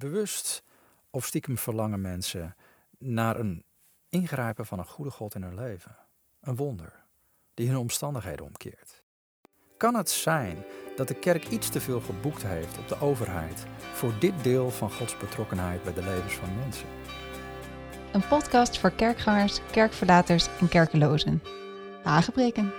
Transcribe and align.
bewust 0.00 0.62
of 1.10 1.26
stiekem 1.26 1.58
verlangen 1.58 2.00
mensen 2.00 2.56
naar 2.98 3.38
een 3.38 3.64
ingrijpen 4.08 4.66
van 4.66 4.78
een 4.78 4.86
goede 4.86 5.10
God 5.10 5.34
in 5.34 5.42
hun 5.42 5.54
leven. 5.54 5.96
Een 6.40 6.56
wonder 6.56 7.04
die 7.54 7.68
hun 7.68 7.78
omstandigheden 7.78 8.44
omkeert. 8.44 9.02
Kan 9.76 9.94
het 9.94 10.10
zijn 10.10 10.64
dat 10.96 11.08
de 11.08 11.14
kerk 11.14 11.48
iets 11.48 11.68
te 11.68 11.80
veel 11.80 12.00
geboekt 12.00 12.42
heeft 12.42 12.78
op 12.78 12.88
de 12.88 13.00
overheid 13.00 13.64
voor 13.92 14.18
dit 14.18 14.44
deel 14.44 14.70
van 14.70 14.92
Gods 14.92 15.16
betrokkenheid 15.16 15.82
bij 15.82 15.94
de 15.94 16.02
levens 16.02 16.34
van 16.34 16.56
mensen? 16.56 16.88
Een 18.12 18.28
podcast 18.28 18.78
voor 18.78 18.90
kerkgangers, 18.90 19.60
kerkverlaters 19.70 20.48
en 20.60 20.68
kerkelozen. 20.68 21.42
Aangebreken. 22.04 22.72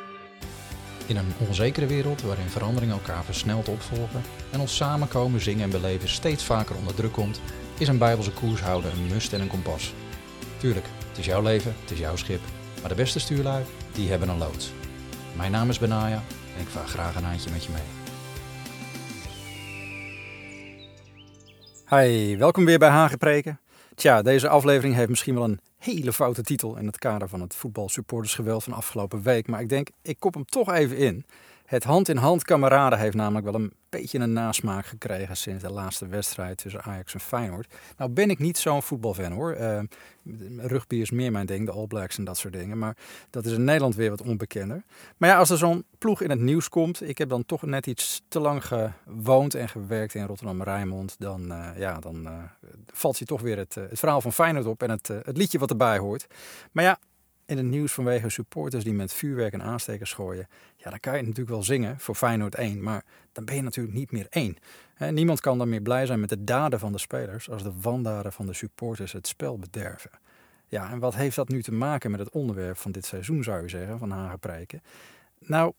In 1.12 1.18
een 1.18 1.48
onzekere 1.48 1.86
wereld 1.86 2.22
waarin 2.22 2.50
veranderingen 2.50 2.96
elkaar 2.96 3.24
versneld 3.24 3.68
opvolgen 3.68 4.22
en 4.52 4.60
ons 4.60 4.76
samenkomen, 4.76 5.42
zingen 5.42 5.64
en 5.64 5.70
beleven 5.70 6.10
steeds 6.10 6.44
vaker 6.44 6.76
onder 6.76 6.96
druk 6.96 7.12
komt, 7.12 7.42
is 7.78 7.88
een 7.88 7.98
bijbelse 7.98 8.32
koershouder 8.32 8.92
een 8.92 9.08
must 9.08 9.34
en 9.34 9.42
een 9.42 9.48
kompas. 9.48 9.94
Tuurlijk, 10.58 10.86
het 11.10 11.18
is 11.18 11.26
jouw 11.26 11.42
leven, 11.42 11.76
het 11.82 11.92
is 11.92 12.00
jouw 12.00 12.16
schip, 12.16 12.42
maar 12.80 12.90
de 12.90 12.96
beste 12.96 13.20
stuurlui, 13.20 13.64
die 13.92 14.10
hebben 14.10 14.30
een 14.30 14.38
loods. 14.38 14.72
Mijn 15.36 15.52
naam 15.52 15.70
is 15.70 15.80
Benaya 15.80 16.24
en 16.56 16.62
ik 16.62 16.68
vaar 16.68 16.88
graag 16.88 17.16
een 17.16 17.24
handje 17.24 17.52
met 17.52 17.64
je 17.64 17.72
mee. 17.72 17.82
Hi, 21.90 22.38
welkom 22.38 22.66
weer 22.66 22.80
bij 22.80 22.90
Hagepreken. 22.90 23.61
Tja, 24.02 24.22
deze 24.22 24.48
aflevering 24.48 24.96
heeft 24.96 25.10
misschien 25.10 25.34
wel 25.34 25.44
een 25.44 25.60
hele 25.78 26.14
foute 26.14 26.42
titel 26.42 26.78
in 26.78 26.86
het 26.86 26.98
kader 26.98 27.30
van 27.30 27.42
het 27.42 27.56
voetbalsupportersgeweld 27.56 28.64
van 28.64 28.74
afgelopen 28.74 29.22
week. 29.22 29.48
Maar 29.48 29.62
ik 29.62 29.70
denk, 29.70 29.90
ik 30.02 30.20
kop 30.20 30.34
hem 30.34 30.46
toch 30.46 30.74
even 30.74 30.98
in. 30.98 31.26
Het 31.72 31.84
hand-in-hand 31.84 32.44
kameraden 32.44 33.00
heeft 33.00 33.16
namelijk 33.16 33.46
wel 33.46 33.56
een 33.56 33.74
beetje 33.90 34.20
een 34.20 34.34
nasmaak 34.34 34.86
gekregen 34.86 35.38
sinds 35.38 35.64
de 35.64 35.72
laatste 35.72 36.08
wedstrijd 36.08 36.58
tussen 36.58 36.82
Ajax 36.84 37.14
en 37.14 37.20
Feyenoord. 37.20 37.74
Nou 37.98 38.12
ben 38.12 38.30
ik 38.30 38.40
niet 38.40 38.58
zo'n 38.58 38.82
voetbalfan 38.82 39.32
hoor. 39.32 39.58
Uh, 39.58 39.80
rugby 40.58 40.96
is 40.96 41.12
meer 41.12 41.32
mijn 41.32 41.46
ding, 41.46 41.66
de 41.66 41.72
All 41.72 41.88
Blacks 41.88 42.18
en 42.18 42.24
dat 42.24 42.38
soort 42.38 42.54
dingen. 42.54 42.78
Maar 42.78 42.98
dat 43.30 43.46
is 43.46 43.52
in 43.52 43.64
Nederland 43.64 43.96
weer 43.96 44.10
wat 44.10 44.22
onbekender. 44.22 44.84
Maar 45.18 45.30
ja, 45.30 45.38
als 45.38 45.50
er 45.50 45.58
zo'n 45.58 45.84
ploeg 45.98 46.22
in 46.22 46.30
het 46.30 46.40
nieuws 46.40 46.70
komt, 46.70 47.10
ik 47.10 47.18
heb 47.18 47.30
dan 47.30 47.46
toch 47.46 47.62
net 47.62 47.88
iets 47.88 48.22
te 48.28 48.40
lang 48.40 48.66
gewoond 48.66 49.56
en 49.56 49.70
gewerkt 49.70 50.14
in 50.14 50.26
Rotterdam-Rijnmond, 50.26 51.16
dan, 51.20 51.52
uh, 51.52 51.70
ja, 51.78 52.00
dan 52.00 52.22
uh, 52.24 52.34
valt 52.88 53.18
je 53.18 53.26
toch 53.26 53.42
weer 53.42 53.58
het, 53.58 53.76
het 53.76 54.00
verhaal 54.00 54.22
van 54.22 54.34
Feyenoord 54.34 54.66
op 54.66 54.84
en 54.84 54.90
het, 54.90 55.08
het 55.08 55.38
liedje 55.38 55.60
wat 55.60 55.70
erbij 55.70 55.98
hoort. 55.98 56.28
Maar 56.72 56.84
ja, 56.84 57.00
in 57.52 57.58
het 57.58 57.66
nieuws 57.66 57.92
vanwege 57.92 58.30
supporters 58.30 58.84
die 58.84 58.94
met 58.94 59.14
vuurwerk 59.14 59.54
en 59.54 59.64
aanstekers 59.64 60.14
gooien. 60.14 60.48
Ja, 60.76 60.90
dan 60.90 61.00
kan 61.00 61.16
je 61.16 61.22
natuurlijk 61.22 61.50
wel 61.50 61.64
zingen 61.64 62.00
voor 62.00 62.16
Feyenoord 62.16 62.56
1, 62.56 62.84
maar 62.84 63.06
dan 63.32 63.46
ben 63.46 63.56
je 63.56 63.62
natuurlijk 63.62 63.96
niet 63.96 64.12
meer 64.12 64.28
één. 64.30 64.56
niemand 65.10 65.40
kan 65.40 65.58
dan 65.58 65.70
meer 65.70 65.82
blij 65.82 66.06
zijn 66.06 66.20
met 66.20 66.30
de 66.30 66.44
daden 66.44 66.80
van 66.80 66.92
de 66.92 66.98
spelers 66.98 67.50
als 67.50 67.64
de 67.64 67.74
wandaden 67.82 68.34
van 68.34 68.46
de 68.46 68.54
supporters 68.54 69.12
het 69.12 69.28
spel 69.28 69.60
bederven. 69.60 70.12
Ja, 70.68 70.92
en 70.92 71.00
wat 71.00 71.16
heeft 71.16 71.36
dat 71.36 71.50
nu 71.50 71.64
te 71.64 71.72
maken 71.72 72.12
met 72.12 72.20
het 72.20 72.30
onderwerp 72.30 72.78
van 72.78 72.92
dit 72.92 73.06
seizoen, 73.06 73.44
zou 73.44 73.62
je 73.62 73.70
zeggen, 73.70 74.00
van 74.00 74.12
Hagenprijken? 74.12 74.82
Nou, 75.40 75.74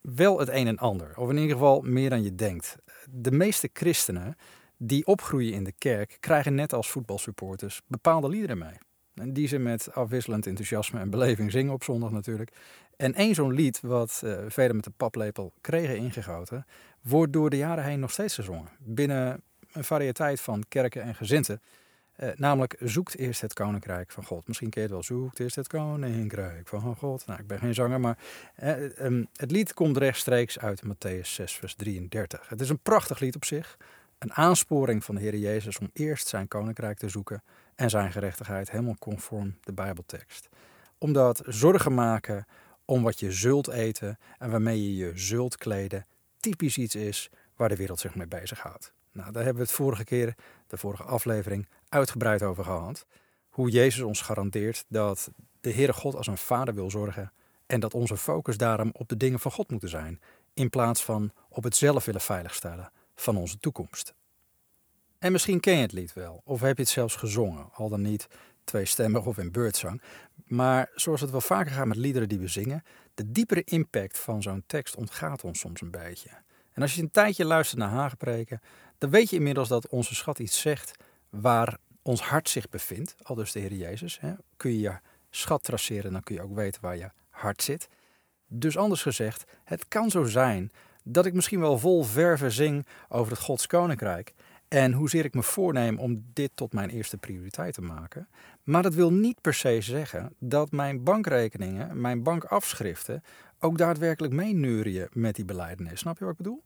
wel 0.00 0.38
het 0.38 0.48
een 0.48 0.66
en 0.66 0.78
ander, 0.78 1.12
of 1.16 1.28
in 1.30 1.36
ieder 1.36 1.52
geval 1.52 1.80
meer 1.80 2.10
dan 2.10 2.22
je 2.22 2.34
denkt. 2.34 2.76
De 3.10 3.30
meeste 3.30 3.70
christenen 3.72 4.36
die 4.76 5.06
opgroeien 5.06 5.52
in 5.52 5.64
de 5.64 5.74
kerk 5.78 6.16
krijgen 6.20 6.54
net 6.54 6.72
als 6.72 6.90
voetbalsupporters 6.90 7.80
bepaalde 7.86 8.28
liederen 8.28 8.58
mee. 8.58 8.78
En 9.14 9.32
die 9.32 9.48
ze 9.48 9.58
met 9.58 9.94
afwisselend 9.94 10.46
enthousiasme 10.46 11.00
en 11.00 11.10
beleving 11.10 11.50
zingen 11.50 11.72
op 11.72 11.84
zondag 11.84 12.10
natuurlijk. 12.10 12.52
En 12.96 13.14
één 13.14 13.34
zo'n 13.34 13.52
lied, 13.52 13.80
wat 13.80 14.20
uh, 14.24 14.38
velen 14.48 14.76
met 14.76 14.84
de 14.84 14.92
paplepel 14.96 15.52
kregen 15.60 15.96
ingegoten, 15.96 16.66
wordt 17.00 17.32
door 17.32 17.50
de 17.50 17.56
jaren 17.56 17.84
heen 17.84 18.00
nog 18.00 18.10
steeds 18.10 18.34
gezongen. 18.34 18.68
Binnen 18.78 19.42
een 19.72 19.84
variëteit 19.84 20.40
van 20.40 20.64
kerken 20.68 21.02
en 21.02 21.14
gezinten. 21.14 21.60
Uh, 22.16 22.28
namelijk 22.34 22.76
zoekt 22.80 23.16
eerst 23.16 23.40
het 23.40 23.52
koninkrijk 23.52 24.10
van 24.10 24.24
God. 24.24 24.46
Misschien 24.46 24.70
ken 24.70 24.82
je 24.82 24.86
het 24.86 24.96
wel. 24.96 25.18
Zoekt 25.18 25.40
eerst 25.40 25.56
het 25.56 25.66
koninkrijk 25.66 26.68
van 26.68 26.96
God. 26.96 27.26
Nou, 27.26 27.40
ik 27.40 27.46
ben 27.46 27.58
geen 27.58 27.74
zanger, 27.74 28.00
maar 28.00 28.18
uh, 28.62 28.98
um, 28.98 29.26
het 29.36 29.50
lied 29.50 29.74
komt 29.74 29.96
rechtstreeks 29.96 30.58
uit 30.58 30.82
Matthäus 30.84 31.20
6, 31.20 31.52
vers 31.52 31.74
33. 31.74 32.48
Het 32.48 32.60
is 32.60 32.68
een 32.68 32.78
prachtig 32.78 33.18
lied 33.18 33.36
op 33.36 33.44
zich. 33.44 33.76
Een 34.18 34.32
aansporing 34.32 35.04
van 35.04 35.14
de 35.14 35.20
Heer 35.20 35.36
Jezus 35.36 35.78
om 35.78 35.90
eerst 35.92 36.26
zijn 36.26 36.48
koninkrijk 36.48 36.98
te 36.98 37.08
zoeken 37.08 37.42
en 37.80 37.90
zijn 37.90 38.12
gerechtigheid 38.12 38.70
helemaal 38.70 38.96
conform 38.98 39.56
de 39.60 39.72
Bijbeltekst. 39.72 40.48
Omdat 40.98 41.42
zorgen 41.46 41.94
maken 41.94 42.46
om 42.84 43.02
wat 43.02 43.20
je 43.20 43.32
zult 43.32 43.68
eten 43.68 44.18
en 44.38 44.50
waarmee 44.50 44.82
je 44.82 44.96
je 44.96 45.18
zult 45.18 45.56
kleden 45.56 46.06
typisch 46.40 46.78
iets 46.78 46.94
is 46.94 47.30
waar 47.56 47.68
de 47.68 47.76
wereld 47.76 48.00
zich 48.00 48.14
mee 48.14 48.26
bezighoudt. 48.26 48.92
Nou, 49.12 49.32
daar 49.32 49.44
hebben 49.44 49.62
we 49.62 49.68
het 49.68 49.76
vorige 49.76 50.04
keer, 50.04 50.34
de 50.66 50.76
vorige 50.76 51.02
aflevering, 51.02 51.68
uitgebreid 51.88 52.42
over 52.42 52.64
gehad. 52.64 53.06
Hoe 53.48 53.70
Jezus 53.70 54.02
ons 54.02 54.20
garandeert 54.20 54.84
dat 54.88 55.30
de 55.60 55.72
Heere 55.72 55.92
God 55.92 56.14
als 56.14 56.26
een 56.26 56.38
vader 56.38 56.74
wil 56.74 56.90
zorgen 56.90 57.32
en 57.66 57.80
dat 57.80 57.94
onze 57.94 58.16
focus 58.16 58.56
daarom 58.56 58.90
op 58.92 59.08
de 59.08 59.16
dingen 59.16 59.40
van 59.40 59.52
God 59.52 59.70
moeten 59.70 59.88
zijn, 59.88 60.20
in 60.54 60.70
plaats 60.70 61.04
van 61.04 61.32
op 61.48 61.64
het 61.64 61.76
zelf 61.76 62.04
willen 62.04 62.20
veiligstellen 62.20 62.92
van 63.14 63.36
onze 63.36 63.58
toekomst. 63.58 64.14
En 65.20 65.32
misschien 65.32 65.60
ken 65.60 65.74
je 65.74 65.82
het 65.82 65.92
lied 65.92 66.12
wel, 66.12 66.42
of 66.44 66.60
heb 66.60 66.76
je 66.76 66.82
het 66.82 66.92
zelfs 66.92 67.16
gezongen, 67.16 67.68
al 67.72 67.88
dan 67.88 68.02
niet 68.02 68.26
tweestemmig 68.64 69.26
of 69.26 69.38
in 69.38 69.52
beurtzang. 69.52 70.02
Maar 70.44 70.90
zoals 70.94 71.20
het 71.20 71.30
wel 71.30 71.40
vaker 71.40 71.72
gaat 71.72 71.86
met 71.86 71.96
liederen 71.96 72.28
die 72.28 72.38
we 72.38 72.48
zingen, 72.48 72.82
de 73.14 73.30
diepere 73.30 73.64
impact 73.64 74.18
van 74.18 74.42
zo'n 74.42 74.64
tekst 74.66 74.96
ontgaat 74.96 75.44
ons 75.44 75.58
soms 75.58 75.80
een 75.80 75.90
beetje. 75.90 76.30
En 76.72 76.82
als 76.82 76.94
je 76.94 77.02
een 77.02 77.10
tijdje 77.10 77.44
luistert 77.44 77.80
naar 77.80 77.88
Hagepreken, 77.88 78.60
dan 78.98 79.10
weet 79.10 79.30
je 79.30 79.36
inmiddels 79.36 79.68
dat 79.68 79.88
onze 79.88 80.14
schat 80.14 80.38
iets 80.38 80.60
zegt 80.60 80.96
waar 81.30 81.76
ons 82.02 82.20
hart 82.20 82.48
zich 82.48 82.68
bevindt, 82.68 83.14
al 83.22 83.34
dus 83.34 83.52
de 83.52 83.60
Heer 83.60 83.72
Jezus. 83.72 84.20
Hè. 84.20 84.32
Kun 84.56 84.70
je 84.70 84.80
je 84.80 84.98
schat 85.30 85.62
traceren, 85.62 86.12
dan 86.12 86.22
kun 86.22 86.34
je 86.34 86.42
ook 86.42 86.54
weten 86.54 86.82
waar 86.82 86.96
je 86.96 87.10
hart 87.30 87.62
zit. 87.62 87.88
Dus 88.46 88.76
anders 88.76 89.02
gezegd, 89.02 89.44
het 89.64 89.88
kan 89.88 90.10
zo 90.10 90.24
zijn 90.24 90.72
dat 91.04 91.26
ik 91.26 91.34
misschien 91.34 91.60
wel 91.60 91.78
vol 91.78 92.02
verve 92.02 92.50
zing 92.50 92.86
over 93.08 93.32
het 93.32 93.40
Gods 93.40 93.66
Koninkrijk. 93.66 94.34
En 94.70 94.92
hoezeer 94.92 95.24
ik 95.24 95.34
me 95.34 95.42
voorneem 95.42 95.98
om 95.98 96.24
dit 96.32 96.50
tot 96.54 96.72
mijn 96.72 96.90
eerste 96.90 97.16
prioriteit 97.16 97.74
te 97.74 97.80
maken. 97.80 98.28
Maar 98.62 98.82
dat 98.82 98.94
wil 98.94 99.12
niet 99.12 99.40
per 99.40 99.54
se 99.54 99.80
zeggen 99.80 100.34
dat 100.38 100.70
mijn 100.70 101.02
bankrekeningen, 101.02 102.00
mijn 102.00 102.22
bankafschriften, 102.22 103.22
ook 103.58 103.78
daadwerkelijk 103.78 104.34
meeneurien 104.34 105.08
met 105.12 105.34
die 105.34 105.44
beleidenis. 105.44 106.00
Snap 106.00 106.18
je 106.18 106.24
wat 106.24 106.32
ik 106.32 106.38
bedoel? 106.38 106.62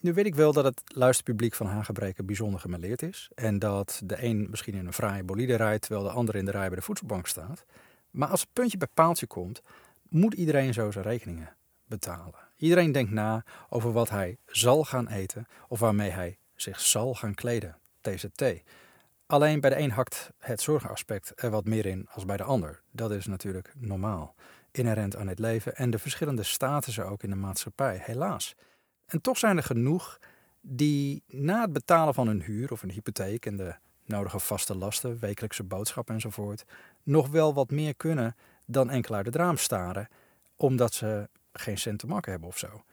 Nu 0.00 0.12
weet 0.12 0.26
ik 0.26 0.34
wel 0.34 0.52
dat 0.52 0.64
het 0.64 0.82
luisterpubliek 0.84 1.54
van 1.54 1.66
Hagebreken 1.66 2.26
bijzonder 2.26 2.60
gemeleerd 2.60 3.02
is. 3.02 3.30
En 3.34 3.58
dat 3.58 4.00
de 4.04 4.22
een 4.22 4.46
misschien 4.50 4.74
in 4.74 4.86
een 4.86 4.92
fraaie 4.92 5.24
bolide 5.24 5.56
rijdt, 5.56 5.82
terwijl 5.82 6.04
de 6.04 6.12
ander 6.12 6.34
in 6.34 6.44
de 6.44 6.50
rij 6.50 6.66
bij 6.66 6.76
de 6.76 6.82
voedselbank 6.82 7.26
staat. 7.26 7.64
Maar 8.10 8.28
als 8.28 8.40
het 8.40 8.52
puntje 8.52 8.78
bij 8.78 8.88
paaltje 8.94 9.26
komt, 9.26 9.62
moet 10.08 10.34
iedereen 10.34 10.72
zo 10.72 10.90
zijn 10.90 11.04
rekeningen 11.04 11.56
betalen. 11.84 12.34
Iedereen 12.56 12.92
denkt 12.92 13.10
na 13.10 13.44
over 13.68 13.92
wat 13.92 14.10
hij 14.10 14.38
zal 14.46 14.84
gaan 14.84 15.08
eten 15.08 15.46
of 15.68 15.78
waarmee 15.78 16.10
hij 16.10 16.38
zich 16.56 16.80
zal 16.80 17.14
gaan 17.14 17.34
kleden, 17.34 17.76
TZT. 18.00 18.44
Alleen 19.26 19.60
bij 19.60 19.70
de 19.70 19.78
een 19.78 19.90
hakt 19.90 20.30
het 20.38 20.60
zorgaspect 20.60 21.32
er 21.34 21.50
wat 21.50 21.64
meer 21.64 21.86
in 21.86 22.08
als 22.10 22.24
bij 22.24 22.36
de 22.36 22.42
ander. 22.42 22.80
Dat 22.90 23.10
is 23.10 23.26
natuurlijk 23.26 23.72
normaal, 23.76 24.34
inherent 24.70 25.16
aan 25.16 25.28
het 25.28 25.38
leven 25.38 25.76
en 25.76 25.90
de 25.90 25.98
verschillende 25.98 26.42
statussen 26.42 27.08
ook 27.08 27.22
in 27.22 27.30
de 27.30 27.36
maatschappij, 27.36 28.00
helaas. 28.02 28.54
En 29.06 29.20
toch 29.20 29.38
zijn 29.38 29.56
er 29.56 29.62
genoeg 29.62 30.18
die 30.60 31.22
na 31.26 31.60
het 31.60 31.72
betalen 31.72 32.14
van 32.14 32.26
hun 32.26 32.42
huur 32.42 32.72
of 32.72 32.82
een 32.82 32.90
hypotheek 32.90 33.46
en 33.46 33.56
de 33.56 33.74
nodige 34.04 34.38
vaste 34.38 34.76
lasten, 34.76 35.18
wekelijkse 35.18 35.64
boodschappen 35.64 36.14
enzovoort, 36.14 36.64
nog 37.02 37.28
wel 37.28 37.54
wat 37.54 37.70
meer 37.70 37.94
kunnen 37.94 38.36
dan 38.64 38.90
enkel 38.90 39.14
uit 39.14 39.26
het 39.26 39.36
raam 39.36 39.56
staren, 39.56 40.08
omdat 40.56 40.94
ze 40.94 41.28
geen 41.52 41.78
cent 41.78 41.98
te 41.98 42.06
makken 42.06 42.30
hebben 42.30 42.48
of 42.48 42.58
zo. 42.58 42.84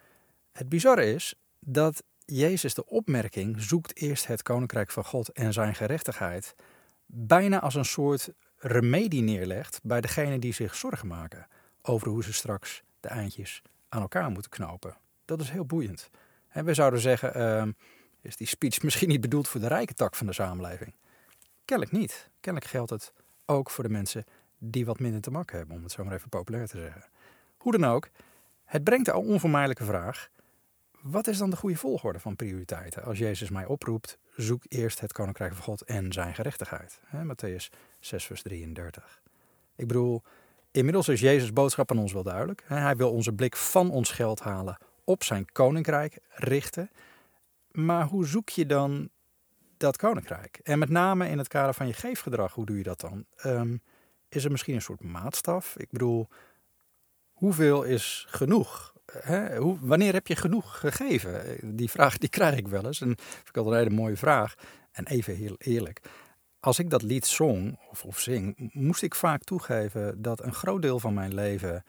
Het 0.52 0.70
bizarre 0.70 1.14
is 1.14 1.36
dat 1.60 2.04
Jezus 2.26 2.74
de 2.74 2.86
opmerking 2.86 3.62
zoekt 3.62 3.96
eerst 3.98 4.28
het 4.28 4.42
koninkrijk 4.42 4.92
van 4.92 5.06
God 5.06 5.30
en 5.30 5.54
zijn 5.54 5.76
gerechtigheid 5.76 6.56
bijna 7.06 7.60
als 7.60 7.76
een 7.76 7.86
soort 7.86 8.34
remedie 8.58 9.22
neerlegt 9.22 9.80
bij 9.84 10.02
degenen 10.02 10.40
die 10.40 10.54
zich 10.54 10.76
zorgen 10.76 11.08
maken 11.08 11.48
over 11.82 12.08
hoe 12.08 12.24
ze 12.24 12.34
straks 12.34 12.84
de 13.00 13.08
eindjes 13.08 13.62
aan 13.90 14.02
elkaar 14.02 14.30
moeten 14.30 14.52
knopen. 14.52 14.98
Dat 15.26 15.42
is 15.42 15.50
heel 15.50 15.66
boeiend. 15.66 16.10
En 16.50 16.66
we 16.66 16.74
zouden 16.74 17.00
zeggen, 17.00 17.38
uh, 17.38 17.74
is 18.22 18.36
die 18.36 18.48
speech 18.48 18.82
misschien 18.82 19.10
niet 19.10 19.22
bedoeld 19.22 19.48
voor 19.48 19.60
de 19.60 19.68
rijke 19.68 19.94
tak 19.94 20.16
van 20.16 20.28
de 20.28 20.34
samenleving? 20.34 20.94
Kennelijk 21.66 21.98
niet. 21.98 22.30
Kennelijk 22.40 22.72
geldt 22.72 22.90
het 22.90 23.14
ook 23.46 23.70
voor 23.70 23.84
de 23.84 23.90
mensen 23.90 24.26
die 24.58 24.86
wat 24.86 25.00
minder 25.00 25.22
te 25.22 25.32
maken 25.32 25.58
hebben, 25.58 25.76
om 25.76 25.84
het 25.84 25.92
zo 25.92 26.04
maar 26.04 26.14
even 26.14 26.30
populair 26.30 26.68
te 26.68 26.78
zeggen. 26.78 27.04
Hoe 27.58 27.72
dan 27.72 27.86
ook, 27.86 28.10
het 28.64 28.84
brengt 28.84 29.06
de 29.06 29.16
onvermijdelijke 29.16 29.86
vraag: 29.86 30.30
wat 31.04 31.28
is 31.28 31.38
dan 31.38 31.50
de 31.50 31.56
goede 31.56 31.76
volgorde 31.76 32.20
van 32.20 32.36
prioriteiten? 32.36 33.04
Als 33.04 33.18
Jezus 33.18 33.50
mij 33.50 33.66
oproept, 33.66 34.18
zoek 34.36 34.64
eerst 34.68 35.00
het 35.00 35.14
koninkrijk 35.14 35.54
van 35.54 35.64
God 35.64 35.82
en 35.82 36.12
zijn 36.12 36.36
gerechtigheid. 36.36 37.00
He, 37.06 37.24
Matthäus 37.24 37.70
6, 38.00 38.26
vers 38.26 38.42
33. 38.42 39.22
Ik 39.76 39.88
bedoel, 39.88 40.22
inmiddels 40.72 41.08
is 41.08 41.20
Jezus' 41.20 41.54
boodschap 41.54 41.92
aan 41.92 42.00
ons 42.00 42.14
wel 42.14 42.24
duidelijk. 42.24 42.64
Hij 42.66 42.96
wil 42.96 43.12
onze 43.12 43.34
blik 43.34 43.56
van 43.56 43.92
ons 43.92 44.12
geld 44.12 44.40
halen, 44.40 44.78
op 45.04 45.24
zijn 45.24 45.52
koninkrijk 45.52 46.20
richten. 46.30 46.92
Maar 47.72 48.06
hoe 48.06 48.28
zoek 48.28 48.50
je 48.50 48.66
dan 48.66 49.10
dat 49.78 49.98
koninkrijk. 49.98 50.60
En 50.64 50.80
met 50.80 50.90
name 50.90 51.30
in 51.30 51.38
het 51.38 51.48
kader 51.48 51.74
van 51.74 51.88
je 51.88 51.94
geefgedrag, 51.94 52.54
hoe 52.54 52.66
doe 52.66 52.78
je 52.78 52.84
dat 52.84 53.00
dan? 53.00 53.26
Ehm, 53.36 53.78
is 54.30 54.44
er 54.46 54.52
misschien 54.52 54.76
een 54.76 54.82
soort 54.82 55.04
maatstaf? 55.04 55.78
Ik 55.78 55.92
bedoel, 55.92 56.28
hoeveel 57.32 57.84
is 57.84 58.26
genoeg? 58.30 58.93
Wanneer 59.80 60.14
heb 60.14 60.28
je 60.28 60.36
genoeg 60.36 60.80
gegeven? 60.80 61.60
Die 61.76 61.90
vraag 61.90 62.18
die 62.18 62.30
krijg 62.30 62.58
ik 62.58 62.68
wel 62.68 62.86
eens. 62.86 63.02
En 63.02 63.16
vind 63.18 63.48
ik 63.50 63.58
altijd 63.58 63.76
een 63.76 63.84
hele 63.84 64.02
mooie 64.02 64.18
vraag. 64.18 64.54
En 64.92 65.08
even 65.08 65.36
heel 65.36 65.56
eerlijk. 65.58 66.02
Als 66.60 66.80
ik 66.80 66.90
dat 66.90 67.02
lied 67.02 67.26
zong 67.26 67.80
of, 67.90 68.06
of 68.06 68.20
zing, 68.20 68.70
moest 68.74 69.02
ik 69.02 69.16
vaak 69.16 69.44
toegeven 69.44 70.22
dat 70.22 70.44
een 70.44 70.54
groot 70.54 70.82
deel 70.82 71.00
van 71.00 71.14
mijn 71.14 71.34
leven 71.34 71.84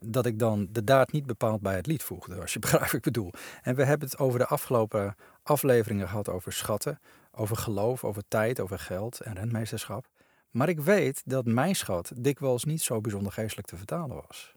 dat 0.00 0.26
ik 0.26 0.38
dan 0.38 0.68
de 0.70 0.84
daad 0.84 1.12
niet 1.12 1.26
bepaald 1.26 1.60
bij 1.60 1.76
het 1.76 1.86
lied 1.86 2.02
voegde, 2.02 2.40
als 2.40 2.52
je 2.52 2.58
begrijpt 2.68 2.86
wat 2.86 2.94
ik 2.94 3.02
bedoel. 3.02 3.32
En 3.62 3.74
we 3.74 3.84
hebben 3.84 4.08
het 4.08 4.18
over 4.18 4.38
de 4.38 4.46
afgelopen 4.46 5.14
afleveringen 5.42 6.08
gehad 6.08 6.28
over 6.28 6.52
schatten, 6.52 7.00
over 7.32 7.56
geloof, 7.56 8.04
over 8.04 8.22
tijd, 8.28 8.60
over 8.60 8.78
geld 8.78 9.20
en 9.20 9.34
rentmeesterschap. 9.34 10.08
Maar 10.50 10.68
ik 10.68 10.80
weet 10.80 11.22
dat 11.24 11.44
mijn 11.44 11.76
schat 11.76 12.12
dikwijls 12.16 12.64
niet 12.64 12.82
zo 12.82 13.00
bijzonder 13.00 13.32
geestelijk 13.32 13.68
te 13.68 13.76
vertalen 13.76 14.16
was. 14.26 14.52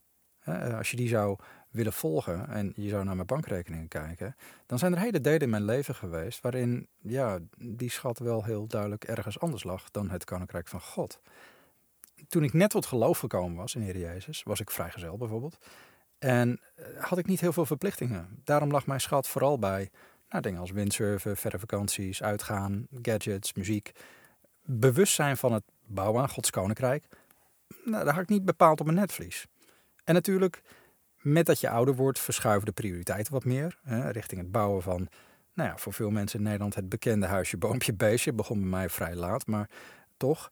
Als 0.78 0.92
je 0.92 0.98
die 0.98 1.08
zou 1.08 1.38
willen 1.70 1.94
volgen 1.94 2.48
en 2.48 2.74
je 2.76 2.90
zou 2.90 3.04
naar 3.04 3.16
mijn 3.16 3.28
bankrekeningen 3.28 3.88
kijken, 3.88 4.36
dan 4.66 4.80
zijn 4.80 4.94
er 4.94 5.00
hele 5.00 5.22
delen 5.22 5.40
in 5.40 5.50
mijn 5.50 5.66
leven 5.66 5.96
geweest 5.96 6.42
waarin 6.42 6.88
ja, 7.02 7.40
die 7.58 7.90
schat 7.90 8.20
wel 8.20 8.44
heel 8.44 8.68
duidelijk 8.68 9.04
ergens 9.04 9.40
anders 9.40 9.64
lag 9.64 9.92
dan 9.92 10.10
het 10.10 10.24
koninkrijk 10.24 10.68
van 10.68 10.82
God 10.82 11.20
toen 12.32 12.44
ik 12.44 12.54
net 12.54 12.70
tot 12.70 12.86
geloof 12.86 13.20
gekomen 13.20 13.58
was 13.58 13.76
in 13.76 13.82
Heer 13.82 13.98
Jezus, 13.98 14.44
was 14.44 14.60
ik 14.60 14.72
vrijgezel 14.72 15.18
bijvoorbeeld. 15.18 15.58
En 16.20 16.60
eh, 16.76 16.86
had 17.00 17.18
ik 17.18 17.26
niet 17.26 17.40
heel 17.40 17.54
veel 17.54 17.66
verplichtingen. 17.66 18.42
Daarom 18.44 18.72
lag 18.72 18.86
mijn 18.86 19.02
schat 19.02 19.28
vooral 19.28 19.60
bij 19.60 19.90
nou, 20.30 20.42
dingen 20.42 20.60
als 20.60 20.72
windsurfen, 20.72 21.38
verre 21.38 21.60
vakanties, 21.60 22.24
uitgaan, 22.24 22.88
gadgets, 23.02 23.54
muziek. 23.54 23.92
Bewustzijn 24.64 25.38
van 25.38 25.54
het 25.54 25.64
bouwen 25.86 26.22
aan 26.22 26.30
Gods 26.30 26.50
koninkrijk, 26.50 27.06
nou, 27.84 28.04
daar 28.06 28.14
had 28.14 28.24
ik 28.24 28.30
niet 28.30 28.46
bepaald 28.46 28.80
op 28.80 28.86
mijn 28.86 28.98
netvlies. 28.98 29.48
En 30.04 30.14
natuurlijk, 30.14 30.62
met 31.16 31.46
dat 31.46 31.60
je 31.60 31.70
ouder 31.70 31.96
wordt, 31.96 32.20
verschuiven 32.20 32.66
de 32.66 32.72
prioriteiten 32.72 33.34
wat 33.34 33.46
meer. 33.46 33.80
Hè, 33.84 34.10
richting 34.10 34.42
het 34.42 34.52
bouwen 34.52 34.82
van, 34.82 35.08
nou 35.54 35.70
ja, 35.70 35.78
voor 35.78 35.94
veel 35.94 36.10
mensen 36.10 36.40
in 36.40 36.46
Nederland 36.46 36.76
het 36.76 36.90
bekende 36.90 37.26
huisje, 37.26 37.58
boompje, 37.58 37.94
beestje. 37.94 38.34
Begon 38.34 38.60
bij 38.60 38.70
mij 38.70 38.90
vrij 38.90 39.16
laat, 39.16 39.48
maar 39.48 39.70
toch. 40.18 40.52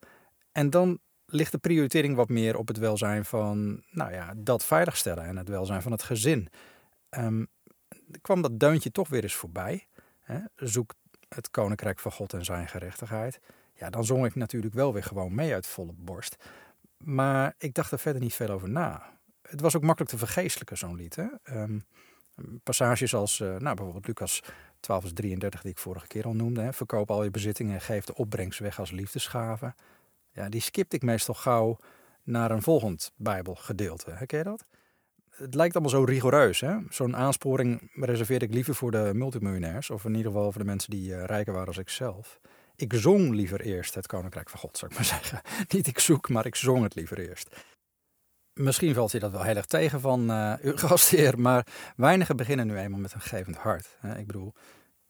En 0.52 0.70
dan 0.70 1.00
ligt 1.26 1.52
de 1.52 1.58
prioritering 1.58 2.16
wat 2.16 2.30
meer 2.30 2.58
op 2.58 2.68
het 2.68 2.78
welzijn 2.78 3.26
van, 3.26 3.84
nou 3.92 4.12
ja, 4.14 4.34
dat 4.38 4.66
veiligstellen 4.66 5.24
en 5.24 5.38
het 5.38 5.50
welzijn 5.50 5.82
van 5.82 5.92
het 5.92 6.04
gezin. 6.04 6.50
Um, 7.10 7.48
kwam 8.22 8.42
dat 8.42 8.60
deuntje 8.60 8.92
toch 8.92 9.10
weer 9.10 9.24
eens 9.24 9.36
voorbij. 9.36 9.88
Hè? 10.22 10.40
Zoek 10.56 10.94
het 11.30 11.50
koninkrijk 11.52 12.00
van 12.00 12.12
God 12.12 12.34
en 12.34 12.46
zijn 12.46 12.68
gerechtigheid. 12.68 13.40
Ja, 13.74 13.90
dan 13.90 14.06
zong 14.06 14.26
ik 14.26 14.36
natuurlijk 14.36 14.74
wel 14.74 14.94
weer 14.94 15.04
gewoon 15.04 15.36
mee 15.36 15.54
uit 15.54 15.68
volle 15.68 15.94
borst. 15.96 16.36
Maar 16.98 17.54
ik 17.58 17.74
dacht 17.74 17.92
er 17.92 18.00
verder 18.00 18.22
niet 18.22 18.34
veel 18.34 18.50
over 18.50 18.70
na. 18.70 19.19
Het 19.50 19.62
was 19.62 19.76
ook 19.76 19.84
makkelijk 19.84 20.12
te 20.12 20.18
vergeestelijken, 20.18 20.78
zo'n 20.78 20.96
lied. 20.96 21.16
Hè? 21.16 21.26
Um, 21.62 21.86
passages 22.64 23.14
als, 23.14 23.40
uh, 23.40 23.48
nou, 23.48 23.76
bijvoorbeeld 23.76 24.08
Lucas 24.08 24.44
12 24.80 25.14
33, 25.14 25.62
die 25.62 25.72
ik 25.72 25.78
vorige 25.78 26.08
keer 26.08 26.26
al 26.26 26.34
noemde. 26.36 26.62
Hè? 26.62 26.74
Verkoop 26.74 27.12
al 27.12 27.24
je 27.24 27.32
bezittingen 27.32 27.74
en 27.74 27.82
geef 27.82 28.06
de 28.06 28.16
opbrengst 28.16 28.60
weg 28.60 28.80
als 28.80 28.92
liefdesgave 28.92 29.74
ja, 30.40 30.50
die 30.50 30.62
skipte 30.62 30.96
ik 30.96 31.02
meestal 31.02 31.34
gauw 31.34 31.78
naar 32.24 32.52
een 32.52 32.62
volgend 32.62 33.12
Bijbelgedeelte. 33.16 34.12
Herken 34.12 34.38
je 34.38 34.44
dat? 34.44 34.66
Het 35.30 35.56
lijkt 35.56 35.74
allemaal 35.74 35.92
zo 35.92 36.04
rigoureus. 36.04 36.64
Zo'n 36.90 37.16
aansporing 37.16 37.92
reserveer 37.94 38.44
ik 38.44 38.54
liever 38.54 38.76
voor 38.76 38.92
de 38.92 39.12
multimiljonairs. 39.14 39.90
Of 39.90 40.06
in 40.06 40.16
ieder 40.16 40.32
geval 40.32 40.52
voor 40.52 40.62
de 40.62 40.68
mensen 40.68 40.90
die 40.90 41.10
uh, 41.10 41.24
rijker 41.24 41.54
waren 41.54 41.68
als 41.68 41.78
ik 41.78 41.90
zelf. 41.90 42.40
Ik 42.76 42.94
zong 42.96 43.34
liever 43.34 43.62
eerst 43.62 43.96
het 43.96 44.08
Koninkrijk 44.08 44.50
van 44.50 44.60
God, 44.60 44.78
zou 44.78 44.92
ik 44.92 44.98
maar 44.98 45.08
zeggen. 45.20 45.42
Niet 45.68 45.88
ik 45.88 46.00
zoek, 46.00 46.30
maar 46.30 46.46
ik 46.46 46.56
zong 46.56 46.84
het 46.84 46.96
liever 46.96 47.20
eerst. 47.20 47.56
Misschien 48.60 48.94
valt 48.94 49.12
je 49.12 49.20
dat 49.20 49.32
wel 49.32 49.44
heel 49.44 49.56
erg 49.56 49.66
tegen 49.66 50.02
van 50.02 50.32
uh, 50.32 50.54
uw 50.62 50.78
gastheer, 50.88 51.40
maar 51.40 51.68
weinigen 51.96 52.36
beginnen 52.36 52.68
nu 52.68 52.78
eenmaal 52.78 53.00
met 53.00 53.14
een 53.14 53.22
gevend 53.22 53.58
hart. 53.58 53.98
Ik 54.18 54.28
bedoel, 54.28 54.54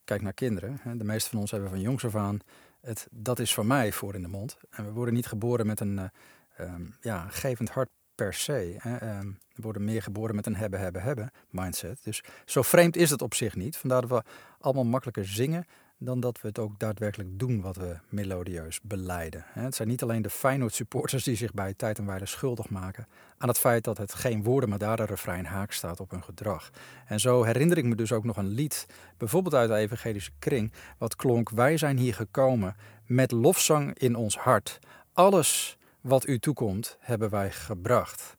kijk 0.04 0.22
naar 0.22 0.34
kinderen. 0.34 0.80
De 0.98 1.04
meeste 1.04 1.30
van 1.30 1.40
ons 1.40 1.52
hebben 1.52 1.70
van 1.70 1.82
jongs 1.82 2.06
af 2.06 2.16
aan 2.16 2.40
het 2.82 3.08
dat 3.12 3.40
is 3.40 3.54
voor 3.54 3.66
mij 3.66 3.92
voor 3.92 4.16
in 4.16 4.22
de 4.22 4.28
mond. 4.28 4.58
En 4.70 4.86
we 4.86 4.92
worden 4.92 5.14
niet 5.14 5.28
geboren 5.28 5.66
met 5.66 5.80
een 5.80 6.12
uh, 6.60 6.68
ja, 7.02 7.28
gevend 7.30 7.70
hart 7.70 7.90
per 8.16 8.34
se. 8.34 8.76
Hè. 8.78 8.98
Ehm, 8.98 9.28
we 9.54 9.62
worden 9.62 9.84
meer 9.84 10.02
geboren 10.02 10.36
met 10.36 10.46
een 10.46 10.56
hebben, 10.56 10.80
hebben, 10.80 11.02
hebben 11.02 11.32
mindset. 11.50 12.04
Dus 12.04 12.24
zo 12.46 12.62
vreemd 12.62 12.96
is 12.96 13.10
het 13.10 13.22
op 13.22 13.34
zich 13.34 13.56
niet. 13.56 13.78
Vandaar 13.78 14.02
dat 14.02 14.10
we 14.10 14.24
allemaal 14.60 14.86
makkelijker 14.86 15.26
zingen 15.26 15.66
dan 16.02 16.20
dat 16.20 16.42
we 16.42 16.48
het 16.48 16.60
ook 16.60 16.80
daadwerkelijk 16.80 17.40
doen 17.40 17.62
wat 17.62 17.76
we 17.76 17.98
melodieus 18.10 18.80
beleiden. 18.82 19.46
Het 19.48 19.76
zijn 19.76 19.88
niet 19.88 20.04
alleen 20.04 20.22
de 20.22 20.30
Feyenoord 20.30 20.74
supporters 20.74 21.24
die 21.24 21.36
zich 21.36 21.54
bij 21.54 21.74
tijd 21.74 21.98
en 21.98 22.06
wijle 22.06 22.26
schuldig 22.26 22.70
maken 22.70 23.08
aan 23.38 23.48
het 23.48 23.60
feit 23.60 23.84
dat 23.84 23.98
het 23.98 24.14
geen 24.14 24.44
woorden, 24.44 24.70
maar 24.70 24.78
daar 24.78 25.00
een 25.00 25.06
refrein 25.06 25.46
haak 25.46 25.72
staat 25.72 26.00
op 26.00 26.12
hun 26.12 26.24
gedrag. 26.24 26.70
En 27.06 27.20
zo 27.20 27.44
herinner 27.44 27.78
ik 27.78 27.84
me 27.84 27.96
dus 27.96 28.12
ook 28.12 28.24
nog 28.24 28.38
een 28.38 28.48
lied, 28.48 28.86
bijvoorbeeld 29.18 29.56
uit 29.56 29.70
de 29.70 29.76
evangelische 29.76 30.32
kring, 30.40 30.74
wat 30.98 31.16
klonk: 31.16 31.50
Wij 31.50 31.78
zijn 31.78 31.98
hier 31.98 32.14
gekomen 32.14 32.76
met 33.06 33.32
lofzang 33.32 33.98
in 33.98 34.16
ons 34.16 34.38
hart. 34.38 34.80
Alles 35.14 35.78
wat 36.02 36.28
u 36.28 36.40
toekomt, 36.40 36.98
hebben 37.00 37.30
wij 37.30 37.52
gebracht. 37.52 38.38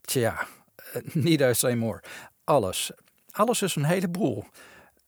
Tja, 0.00 0.46
niet 1.12 1.40
I 1.40 1.54
say 1.54 1.74
more. 1.74 2.02
Alles. 2.44 2.92
Alles 3.30 3.62
is 3.62 3.76
een 3.76 3.84
heleboel. 3.84 4.44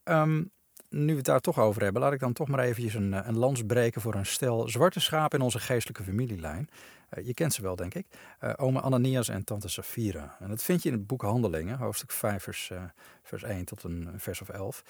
Um, 0.03 0.51
nu 0.95 1.11
we 1.11 1.15
het 1.15 1.25
daar 1.25 1.39
toch 1.39 1.59
over 1.59 1.81
hebben, 1.81 2.01
laat 2.01 2.13
ik 2.13 2.19
dan 2.19 2.33
toch 2.33 2.47
maar 2.47 2.59
eventjes 2.59 2.93
een, 2.93 3.13
eh, 3.13 3.27
een 3.27 3.37
lans 3.37 3.63
breken 3.65 4.01
voor 4.01 4.15
een 4.15 4.25
stel 4.25 4.69
zwarte 4.69 4.99
schapen 4.99 5.37
in 5.39 5.43
onze 5.43 5.59
geestelijke 5.59 6.03
familielijn. 6.03 6.69
Uh, 7.17 7.25
je 7.25 7.33
kent 7.33 7.53
ze 7.53 7.61
wel, 7.61 7.75
denk 7.75 7.93
ik. 7.93 8.05
Uh, 8.43 8.53
Ananias 8.75 9.29
en 9.29 9.43
tante 9.43 9.67
Safira. 9.67 10.37
En 10.39 10.49
dat 10.49 10.63
vind 10.63 10.83
je 10.83 10.89
in 10.89 10.95
het 10.95 11.07
boek 11.07 11.21
Handelingen, 11.21 11.77
hoofdstuk 11.77 12.11
5, 12.11 12.43
vers, 12.43 12.69
uh, 12.73 12.83
vers 13.23 13.43
1 13.43 13.65
tot 13.65 13.83
een 13.83 14.09
vers 14.17 14.41
of 14.41 14.49
11. 14.49 14.83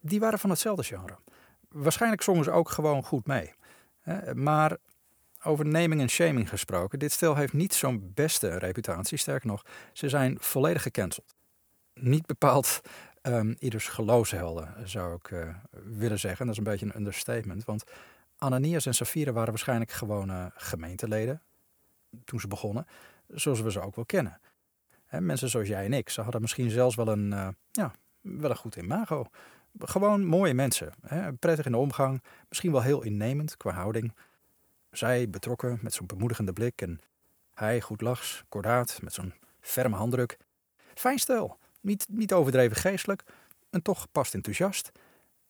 die 0.00 0.20
waren 0.20 0.38
van 0.38 0.50
hetzelfde 0.50 0.82
genre. 0.82 1.16
Waarschijnlijk 1.68 2.22
zongen 2.22 2.44
ze 2.44 2.50
ook 2.50 2.70
gewoon 2.70 3.02
goed 3.02 3.26
mee. 3.26 3.54
maar 4.34 4.76
over 5.42 5.66
naming 5.66 6.00
en 6.00 6.08
shaming 6.08 6.48
gesproken, 6.48 6.98
dit 6.98 7.12
stel 7.12 7.36
heeft 7.36 7.52
niet 7.52 7.74
zo'n 7.74 8.10
beste 8.14 8.58
reputatie. 8.58 9.18
Sterker 9.18 9.46
nog, 9.46 9.64
ze 9.92 10.08
zijn 10.08 10.36
volledig 10.40 10.82
gecanceld. 10.82 11.34
Niet 11.94 12.26
bepaald 12.26 12.80
um, 13.22 13.56
ieders 13.58 13.88
geloofshelden, 13.88 14.88
zou 14.88 15.14
ik 15.14 15.30
uh, 15.30 15.54
willen 15.70 16.18
zeggen. 16.18 16.46
Dat 16.46 16.54
is 16.54 16.58
een 16.58 16.70
beetje 16.70 16.86
een 16.86 16.96
understatement. 16.96 17.64
Want 17.64 17.84
Ananias 18.38 18.86
en 18.86 18.94
Safira 18.94 19.32
waren 19.32 19.48
waarschijnlijk 19.48 19.90
gewone 19.90 20.50
gemeenteleden 20.54 21.42
toen 22.24 22.40
ze 22.40 22.48
begonnen, 22.48 22.86
zoals 23.28 23.60
we 23.60 23.70
ze 23.70 23.80
ook 23.80 23.96
wel 23.96 24.04
kennen. 24.04 24.40
Mensen 25.08 25.48
zoals 25.48 25.68
jij 25.68 25.84
en 25.84 25.92
ik, 25.92 26.08
ze 26.08 26.20
hadden 26.20 26.40
misschien 26.40 26.70
zelfs 26.70 26.96
wel 26.96 27.08
een, 27.08 27.30
uh, 27.32 27.48
ja, 27.70 27.92
wel 28.20 28.50
een 28.50 28.56
goed 28.56 28.76
imago. 28.76 29.26
Gewoon 29.78 30.24
mooie 30.24 30.54
mensen, 30.54 30.92
prettig 31.38 31.66
in 31.66 31.72
de 31.72 31.78
omgang, 31.78 32.22
misschien 32.48 32.72
wel 32.72 32.82
heel 32.82 33.02
innemend 33.02 33.56
qua 33.56 33.70
houding. 33.70 34.14
Zij 34.90 35.30
betrokken 35.30 35.78
met 35.82 35.94
zo'n 35.94 36.06
bemoedigende 36.06 36.52
blik 36.52 36.82
en 36.82 37.00
hij 37.54 37.80
goed 37.80 38.00
lachs, 38.00 38.44
kordaat, 38.48 38.98
met 39.02 39.12
zo'n 39.12 39.34
ferme 39.60 39.96
handdruk. 39.96 40.38
Fijn 40.94 41.18
stel. 41.18 41.58
Niet, 41.82 42.06
niet 42.10 42.32
overdreven 42.32 42.76
geestelijk 42.76 43.24
en 43.70 43.82
toch 43.82 44.00
gepast 44.00 44.34
enthousiast. 44.34 44.92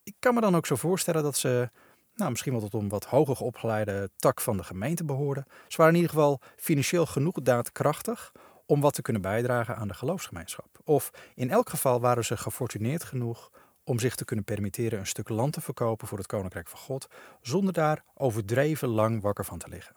Ik 0.02 0.14
kan 0.18 0.34
me 0.34 0.40
dan 0.40 0.56
ook 0.56 0.66
zo 0.66 0.76
voorstellen 0.76 1.22
dat 1.22 1.36
ze 1.36 1.70
nou, 2.14 2.30
misschien 2.30 2.52
wel 2.52 2.60
tot 2.60 2.82
een 2.82 2.88
wat 2.88 3.04
hoger 3.04 3.40
opgeleide 3.40 4.10
tak 4.16 4.40
van 4.40 4.56
de 4.56 4.64
gemeente 4.64 5.04
behoorden. 5.04 5.46
Ze 5.68 5.76
waren 5.76 5.94
in 5.94 6.00
ieder 6.00 6.14
geval 6.14 6.40
financieel 6.56 7.06
genoeg 7.06 7.42
daadkrachtig 7.42 8.32
om 8.66 8.80
wat 8.80 8.94
te 8.94 9.02
kunnen 9.02 9.22
bijdragen 9.22 9.76
aan 9.76 9.88
de 9.88 9.94
geloofsgemeenschap. 9.94 10.78
Of 10.84 11.10
in 11.34 11.50
elk 11.50 11.68
geval 11.68 12.00
waren 12.00 12.24
ze 12.24 12.36
gefortuneerd 12.36 13.04
genoeg 13.04 13.50
om 13.84 13.98
zich 13.98 14.14
te 14.14 14.24
kunnen 14.24 14.44
permitteren 14.44 14.98
een 14.98 15.06
stuk 15.06 15.28
land 15.28 15.52
te 15.52 15.60
verkopen 15.60 16.08
voor 16.08 16.18
het 16.18 16.26
Koninkrijk 16.26 16.68
van 16.68 16.78
God, 16.78 17.06
zonder 17.40 17.72
daar 17.72 18.04
overdreven 18.14 18.88
lang 18.88 19.22
wakker 19.22 19.44
van 19.44 19.58
te 19.58 19.68
liggen. 19.68 19.96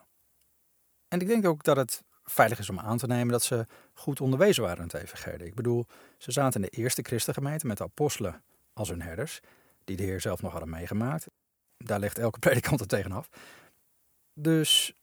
En 1.08 1.20
ik 1.20 1.26
denk 1.26 1.46
ook 1.46 1.62
dat 1.62 1.76
het 1.76 2.02
veilig 2.30 2.58
is 2.58 2.70
om 2.70 2.78
aan 2.78 2.98
te 2.98 3.06
nemen 3.06 3.32
dat 3.32 3.42
ze 3.42 3.66
goed 3.92 4.20
onderwezen 4.20 4.62
waren 4.62 4.88
in 4.90 5.00
het. 5.00 5.40
Ik 5.40 5.54
bedoel, 5.54 5.86
ze 6.18 6.32
zaten 6.32 6.62
in 6.62 6.68
de 6.70 6.76
eerste 6.76 7.02
christengemeente 7.02 7.66
met 7.66 7.78
de 7.78 7.84
apostelen 7.84 8.42
als 8.72 8.88
hun 8.88 9.02
herders, 9.02 9.40
die 9.84 9.96
de 9.96 10.02
Heer 10.02 10.20
zelf 10.20 10.42
nog 10.42 10.50
hadden 10.50 10.70
meegemaakt. 10.70 11.26
Daar 11.76 11.98
ligt 11.98 12.18
elke 12.18 12.38
predikant 12.48 12.80
er 12.80 12.86
tegenaf. 12.86 13.28
Dus 14.34 14.94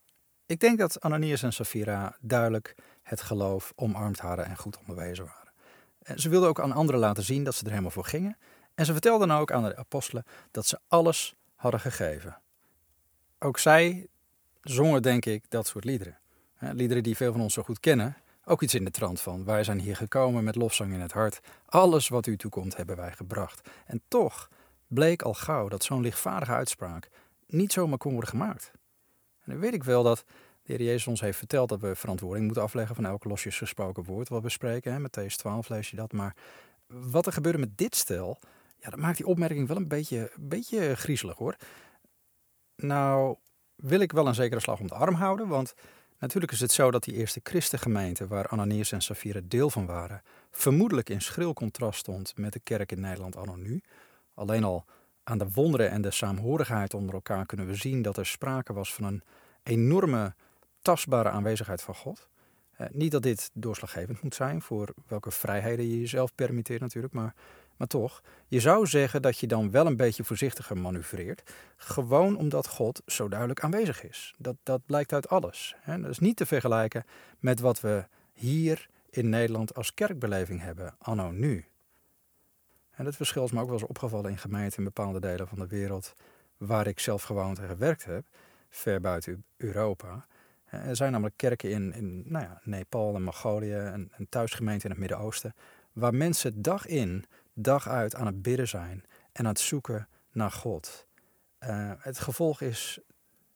ik 0.46 0.60
denk 0.60 0.78
dat 0.80 1.02
Ananias 1.02 1.44
en 1.44 1.54
Safira 1.54 2.18
duidelijk 2.22 2.76
het 3.02 3.22
geloof 3.22 3.74
omarmd 3.76 4.20
hadden 4.20 4.46
en 4.46 4.58
goed 4.58 4.78
onderwezen 4.78 5.26
waren. 5.26 5.52
En 6.00 6.20
ze 6.20 6.30
wilden 6.30 6.50
ook 6.50 6.60
aan 6.60 6.72
anderen 6.72 7.00
laten 7.02 7.24
zien 7.24 7.44
dat 7.44 7.56
ze 7.56 7.64
er 7.64 7.70
helemaal 7.70 7.92
voor 7.92 8.06
gingen. 8.06 8.38
En 8.76 8.86
ze 8.86 8.92
vertelden 8.92 9.32
ook 9.32 9.52
aan 9.52 9.64
de 9.64 9.76
apostelen 9.76 10.26
dat 10.52 10.66
ze 10.66 10.80
alles 10.88 11.36
hadden 11.56 11.80
gegeven. 11.80 12.38
Ook 13.40 13.60
zij 13.60 14.08
zongen, 14.62 15.02
denk 15.02 15.26
ik, 15.26 15.46
dat 15.50 15.68
soort 15.68 15.84
liederen 15.84 16.18
liederen 16.72 17.04
die 17.04 17.16
veel 17.16 17.32
van 17.32 17.42
ons 17.42 17.54
zo 17.54 17.64
goed 17.64 17.80
kennen. 17.80 18.16
Ook 18.46 18.62
iets 18.62 18.74
in 18.74 18.86
de 18.86 18.92
trant 18.92 19.22
van: 19.22 19.46
Wij 19.46 19.64
zijn 19.64 19.80
hier 19.80 19.96
gekomen 19.96 20.44
met 20.44 20.56
lofzang 20.56 20.94
in 20.94 21.00
het 21.00 21.12
hart. 21.12 21.40
Alles 21.66 22.08
wat 22.08 22.28
u 22.28 22.38
toekomt 22.38 22.76
hebben 22.76 22.96
wij 22.96 23.12
gebracht. 23.12 23.70
En 23.86 24.02
toch 24.08 24.50
bleek 24.88 25.22
al 25.22 25.34
gauw 25.34 25.68
dat 25.68 25.84
zo'n 25.84 26.02
lichtvaardige 26.02 26.52
uitspraak 26.52 27.10
niet 27.48 27.72
zomaar 27.72 27.98
kon 27.98 28.12
worden 28.12 28.30
gemaakt. 28.30 28.72
En 29.44 29.52
dan 29.52 29.60
weet 29.60 29.74
ik 29.74 29.84
wel 29.84 30.04
dat 30.04 30.24
de 30.64 30.74
Heer 30.74 30.82
Jezus 30.82 31.08
ons 31.08 31.22
heeft 31.22 31.38
verteld 31.38 31.70
dat 31.70 31.80
we 31.80 31.96
verantwoording 31.96 32.46
moeten 32.46 32.64
afleggen 32.64 32.96
van 32.96 33.06
elk 33.06 33.24
losjes 33.24 33.58
gesproken 33.58 34.04
woord 34.04 34.30
wat 34.30 34.42
we 34.42 34.50
spreken. 34.50 35.02
Met 35.02 35.20
Matthäus 35.20 35.36
12 35.36 35.70
lees 35.70 35.90
je 35.90 35.96
dat. 35.96 36.12
Maar 36.12 36.36
wat 36.88 37.26
er 37.26 37.34
gebeurde 37.34 37.58
met 37.58 37.78
dit 37.78 37.96
stel, 37.96 38.40
ja, 38.80 38.90
dat 38.90 39.00
maakt 39.00 39.18
die 39.18 39.26
opmerking 39.26 39.68
wel 39.68 39.78
een 39.78 39.88
beetje, 39.88 40.32
een 40.36 40.48
beetje 40.48 40.96
griezelig 40.96 41.38
hoor. 41.38 41.56
Nou, 42.76 43.38
wil 43.76 44.00
ik 44.00 44.12
wel 44.12 44.28
een 44.28 44.36
zekere 44.36 44.60
slag 44.62 44.80
om 44.80 44.88
de 44.88 44.96
arm 44.96 45.16
houden, 45.16 45.48
want 45.48 45.74
natuurlijk 46.24 46.52
is 46.52 46.60
het 46.60 46.72
zo 46.72 46.92
dat 46.92 47.04
die 47.04 47.14
eerste 47.14 47.40
christengemeente, 47.44 48.28
waar 48.28 48.48
Ananias 48.48 48.92
en 48.92 49.02
Safira 49.02 49.40
deel 49.44 49.70
van 49.70 49.86
waren, 49.86 50.22
vermoedelijk 50.52 51.10
in 51.10 51.22
schril 51.22 51.54
contrast 51.54 52.00
stond 52.00 52.38
met 52.38 52.54
de 52.54 52.60
kerk 52.60 52.92
in 52.92 53.00
Nederland 53.00 53.36
anno 53.36 53.56
nu. 53.56 53.82
Alleen 54.34 54.64
al 54.64 54.86
aan 55.24 55.38
de 55.38 55.50
wonderen 55.54 55.90
en 55.90 56.02
de 56.02 56.12
saamhorigheid 56.12 56.94
onder 56.94 57.16
elkaar 57.16 57.46
kunnen 57.46 57.68
we 57.68 57.76
zien 57.76 58.02
dat 58.02 58.18
er 58.18 58.26
sprake 58.26 58.74
was 58.74 58.94
van 58.94 59.04
een 59.04 59.24
enorme 59.64 60.36
tastbare 60.82 61.30
aanwezigheid 61.30 61.82
van 61.82 61.96
God. 61.96 62.28
Eh, 62.72 62.88
niet 62.92 63.12
dat 63.12 63.22
dit 63.22 63.50
doorslaggevend 63.54 64.24
moet 64.24 64.36
zijn 64.36 64.62
voor 64.62 64.94
welke 65.08 65.32
vrijheden 65.32 65.90
je 65.90 66.00
jezelf 66.00 66.36
permitteert 66.36 66.82
natuurlijk, 66.82 67.14
maar, 67.14 67.34
maar 67.78 67.88
toch. 67.88 68.22
Je 68.48 68.60
zou 68.60 68.88
zeggen 68.88 69.22
dat 69.22 69.38
je 69.38 69.48
dan 69.48 69.72
wel 69.72 69.86
een 69.86 69.98
beetje 69.98 70.24
voorzichtiger 70.24 70.78
manoeuvreert. 70.78 71.54
Gewoon 71.76 72.38
omdat 72.38 72.68
God 72.68 73.02
zo 73.06 73.28
duidelijk 73.28 73.60
aanwezig 73.60 74.04
is. 74.04 74.34
Dat, 74.38 74.56
dat 74.64 74.86
blijkt 74.86 75.14
uit 75.14 75.30
alles. 75.30 75.76
Dat 75.86 76.10
is 76.10 76.20
niet 76.20 76.38
te 76.38 76.46
vergelijken 76.46 77.06
met 77.40 77.60
wat 77.60 77.82
we 77.82 78.06
hier 78.34 78.90
in 79.10 79.30
Nederland 79.30 79.76
als 79.76 79.94
kerkbeleving 79.94 80.62
hebben, 80.62 80.96
anno 80.98 81.32
nu. 81.32 81.66
En 82.92 83.06
dat 83.06 83.16
verschil 83.16 83.44
is 83.44 83.52
me 83.52 83.60
ook 83.60 83.66
wel 83.66 83.80
eens 83.80 83.88
opgevallen 83.88 84.32
in 84.32 84.38
gemeenten 84.38 84.78
in 84.78 84.84
bepaalde 84.84 85.20
delen 85.20 85.48
van 85.48 85.60
de 85.60 85.68
wereld 85.68 86.16
waar 86.58 86.88
ik 86.88 87.00
zelf 87.00 87.24
gewoond 87.24 87.60
en 87.60 87.68
gewerkt 87.68 88.06
heb, 88.06 88.26
ver 88.70 89.02
buiten 89.02 89.44
Europa. 89.58 90.26
Er 90.66 90.96
zijn 90.96 91.12
namelijk 91.12 91.38
kerken 91.38 91.70
in, 91.70 91.94
in 91.94 92.24
nou 92.26 92.46
ja, 92.46 92.62
Nepal 92.64 93.16
en 93.16 93.24
Mongolië 93.24 93.74
en, 93.74 94.12
en 94.12 94.30
thuisgemeenten 94.30 94.84
in 94.84 94.90
het 94.90 95.00
Midden-Oosten, 95.00 95.56
waar 95.92 96.14
mensen 96.14 96.62
dag 96.62 96.86
in, 96.86 97.26
dag 97.54 97.88
uit 97.88 98.16
aan 98.16 98.26
het 98.26 98.42
bidden 98.42 98.68
zijn 98.68 99.04
en 99.32 99.46
aan 99.46 99.52
het 99.52 99.60
zoeken 99.60 100.08
naar 100.32 100.52
God. 100.52 101.08
Uh, 101.60 101.92
het 101.98 102.20
gevolg 102.20 102.62
is 102.62 103.00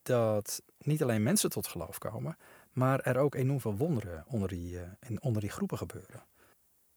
dat 0.02 0.62
niet 0.78 1.04
alleen 1.04 1.24
mensen 1.24 1.50
tot 1.50 1.68
geloof 1.68 1.98
komen, 1.98 2.38
maar 2.72 3.00
er 3.00 3.18
ook 3.18 3.36
enorm 3.36 3.62
veel 3.62 3.76
wonderen 3.76 4.24
onder 4.28 4.50
die, 4.50 4.80
in, 5.00 5.22
onder 5.22 5.42
die 5.42 5.52
groepen 5.52 5.78
gebeuren. 5.78 6.24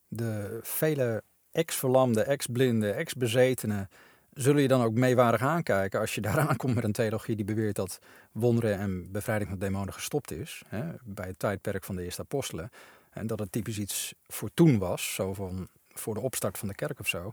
De 0.09 0.59
vele 0.63 1.23
ex-verlamde, 1.51 2.23
ex-blinde, 2.23 2.91
ex-bezetenen 2.91 3.89
zullen 4.33 4.63
je 4.63 4.69
dan 4.69 4.83
ook 4.83 4.95
meewarig 4.95 5.41
aankijken 5.41 6.01
als 6.01 6.15
je 6.15 6.21
daar 6.31 6.39
aankomt 6.39 6.75
met 6.75 6.85
een 6.85 6.93
theologie 6.93 7.37
die 7.37 7.45
beweert 7.45 7.77
dat 7.77 7.99
wonderen 8.33 8.79
en 8.79 9.13
bevrijding 9.13 9.51
van 9.51 9.59
demonen 9.59 9.95
gestopt 9.95 10.31
is. 10.31 10.63
Hè, 10.67 10.85
bij 11.05 11.27
het 11.27 11.39
tijdperk 11.39 11.85
van 11.85 11.97
de 11.97 12.05
eerste 12.05 12.23
apostelen. 12.23 12.71
En 13.11 13.27
dat 13.27 13.39
het 13.39 13.53
typisch 13.53 13.79
iets 13.79 14.15
voor 14.27 14.51
toen 14.55 14.79
was, 14.79 15.15
zo 15.15 15.35
van 15.35 15.69
voor 16.01 16.15
de 16.15 16.21
opstart 16.21 16.59
van 16.59 16.69
de 16.69 16.75
kerk 16.75 17.01
of 17.01 17.09
zo. 17.09 17.33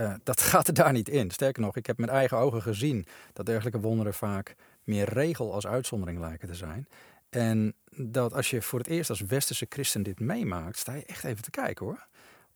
Uh, 0.00 0.14
dat 0.22 0.40
gaat 0.50 0.68
er 0.68 0.74
daar 0.74 0.92
niet 0.92 1.08
in. 1.08 1.30
Sterker 1.30 1.62
nog, 1.62 1.76
ik 1.76 1.86
heb 1.86 1.98
met 1.98 2.08
eigen 2.08 2.36
ogen 2.36 2.62
gezien 2.62 3.06
dat 3.32 3.46
dergelijke 3.46 3.80
wonderen 3.80 4.14
vaak 4.14 4.54
meer 4.84 5.08
regel 5.08 5.52
als 5.52 5.66
uitzondering 5.66 6.18
lijken 6.18 6.48
te 6.48 6.54
zijn. 6.54 6.88
En 7.30 7.74
dat 7.96 8.34
als 8.34 8.50
je 8.50 8.62
voor 8.62 8.78
het 8.78 8.88
eerst 8.88 9.10
als 9.10 9.20
westerse 9.20 9.66
christen 9.68 10.02
dit 10.02 10.20
meemaakt, 10.20 10.78
sta 10.78 10.94
je 10.94 11.04
echt 11.04 11.24
even 11.24 11.42
te 11.42 11.50
kijken 11.50 11.86
hoor 11.86 12.06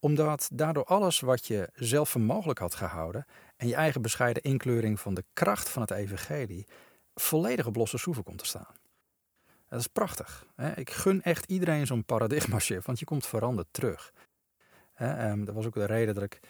omdat 0.07 0.49
daardoor 0.53 0.85
alles 0.85 1.21
wat 1.21 1.47
je 1.47 1.69
zelf 1.75 2.09
voor 2.09 2.21
mogelijk 2.21 2.59
had 2.59 2.75
gehouden 2.75 3.27
en 3.57 3.69
je 3.69 3.75
eigen 3.75 4.03
bescheiden 4.03 4.43
inkleuring 4.43 5.01
van 5.01 5.15
de 5.15 5.25
kracht 5.33 5.69
van 5.69 5.83
het 5.83 5.91
evangelie 5.91 6.67
volledig 7.15 7.67
op 7.67 7.77
losse 7.77 7.99
schroeven 7.99 8.25
komt 8.25 8.39
te 8.39 8.47
staan. 8.47 8.75
Dat 9.69 9.81
is 9.81 9.87
prachtig. 9.87 10.47
Ik 10.75 10.91
gun 10.91 11.23
echt 11.23 11.45
iedereen 11.45 11.87
zo'n 11.87 12.05
paradigma 12.05 12.59
shift, 12.59 12.87
want 12.87 12.99
je 12.99 13.05
komt 13.05 13.27
veranderd 13.27 13.69
terug. 13.71 14.13
Ehm, 14.97 15.45
dat 15.45 15.55
was 15.55 15.67
ook 15.67 15.75
de 15.75 15.85
reden 15.85 16.15
dat 16.15 16.23
ik 16.23 16.41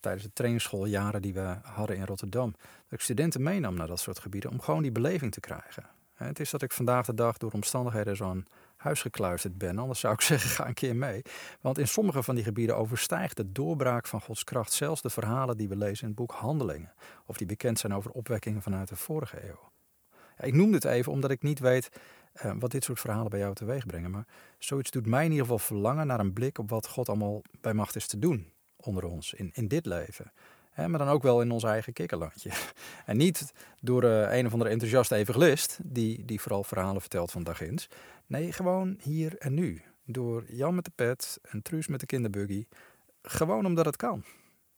tijdens 0.00 0.24
de 0.24 0.32
trainingsschooljaren 0.32 1.22
die 1.22 1.34
we 1.34 1.56
hadden 1.62 1.96
in 1.96 2.04
Rotterdam, 2.04 2.50
dat 2.60 2.98
ik 2.98 3.00
studenten 3.00 3.42
meenam 3.42 3.74
naar 3.74 3.86
dat 3.86 4.00
soort 4.00 4.18
gebieden 4.18 4.50
om 4.50 4.60
gewoon 4.60 4.82
die 4.82 4.92
beleving 4.92 5.32
te 5.32 5.40
krijgen. 5.40 5.86
Het 6.14 6.40
is 6.40 6.50
dat 6.50 6.62
ik 6.62 6.72
vandaag 6.72 7.06
de 7.06 7.14
dag 7.14 7.36
door 7.36 7.52
omstandigheden 7.52 8.16
zo'n 8.16 8.46
huis 8.76 9.02
gekluisterd 9.02 9.58
ben. 9.58 9.78
Anders 9.78 10.00
zou 10.00 10.14
ik 10.14 10.20
zeggen, 10.30 10.50
ga 10.50 10.66
een 10.66 10.74
keer 10.74 10.96
mee. 10.96 11.22
Want 11.60 11.78
in 11.78 11.88
sommige 11.88 12.22
van 12.22 12.34
die 12.34 12.44
gebieden 12.44 12.76
overstijgt 12.76 13.36
de 13.36 13.52
doorbraak 13.52 14.06
van 14.06 14.20
Gods 14.20 14.44
kracht 14.44 14.72
zelfs 14.72 15.02
de 15.02 15.10
verhalen 15.10 15.56
die 15.56 15.68
we 15.68 15.76
lezen 15.76 16.02
in 16.02 16.08
het 16.08 16.16
boek 16.16 16.32
Handelingen. 16.32 16.92
Of 17.26 17.36
die 17.36 17.46
bekend 17.46 17.78
zijn 17.78 17.94
over 17.94 18.10
opwekkingen 18.10 18.62
vanuit 18.62 18.88
de 18.88 18.96
vorige 18.96 19.48
eeuw. 19.48 19.70
Ik 20.40 20.54
noem 20.54 20.72
dit 20.72 20.84
even 20.84 21.12
omdat 21.12 21.30
ik 21.30 21.42
niet 21.42 21.58
weet 21.58 21.88
uh, 22.44 22.52
wat 22.58 22.70
dit 22.70 22.84
soort 22.84 23.00
verhalen 23.00 23.30
bij 23.30 23.38
jou 23.38 23.54
teweeg 23.54 23.86
brengen. 23.86 24.10
Maar 24.10 24.26
zoiets 24.58 24.90
doet 24.90 25.06
mij 25.06 25.24
in 25.24 25.30
ieder 25.30 25.44
geval 25.44 25.58
verlangen 25.58 26.06
naar 26.06 26.20
een 26.20 26.32
blik 26.32 26.58
op 26.58 26.70
wat 26.70 26.88
God 26.88 27.08
allemaal 27.08 27.42
bij 27.60 27.74
macht 27.74 27.96
is 27.96 28.06
te 28.06 28.18
doen 28.18 28.52
onder 28.76 29.04
ons 29.04 29.32
in, 29.34 29.50
in 29.54 29.68
dit 29.68 29.86
leven 29.86 30.32
maar 30.86 30.98
dan 30.98 31.08
ook 31.08 31.22
wel 31.22 31.40
in 31.40 31.50
ons 31.50 31.64
eigen 31.64 31.92
kikkerlandje. 31.92 32.50
En 33.06 33.16
niet 33.16 33.52
door 33.80 34.04
uh, 34.04 34.36
een 34.36 34.46
of 34.46 34.52
andere 34.52 34.70
enthousiaste 34.70 35.14
evangelist, 35.14 35.78
die, 35.82 36.24
die 36.24 36.40
vooral 36.40 36.64
verhalen 36.64 37.00
vertelt 37.00 37.30
van 37.30 37.42
dagins. 37.42 37.88
Nee, 38.26 38.52
gewoon 38.52 38.96
hier 39.02 39.38
en 39.38 39.54
nu. 39.54 39.82
Door 40.04 40.44
Jan 40.48 40.74
met 40.74 40.84
de 40.84 40.90
pet 40.94 41.38
en 41.42 41.62
Truus 41.62 41.86
met 41.86 42.00
de 42.00 42.06
kinderbuggy. 42.06 42.66
Gewoon 43.22 43.66
omdat 43.66 43.84
het 43.84 43.96
kan. 43.96 44.24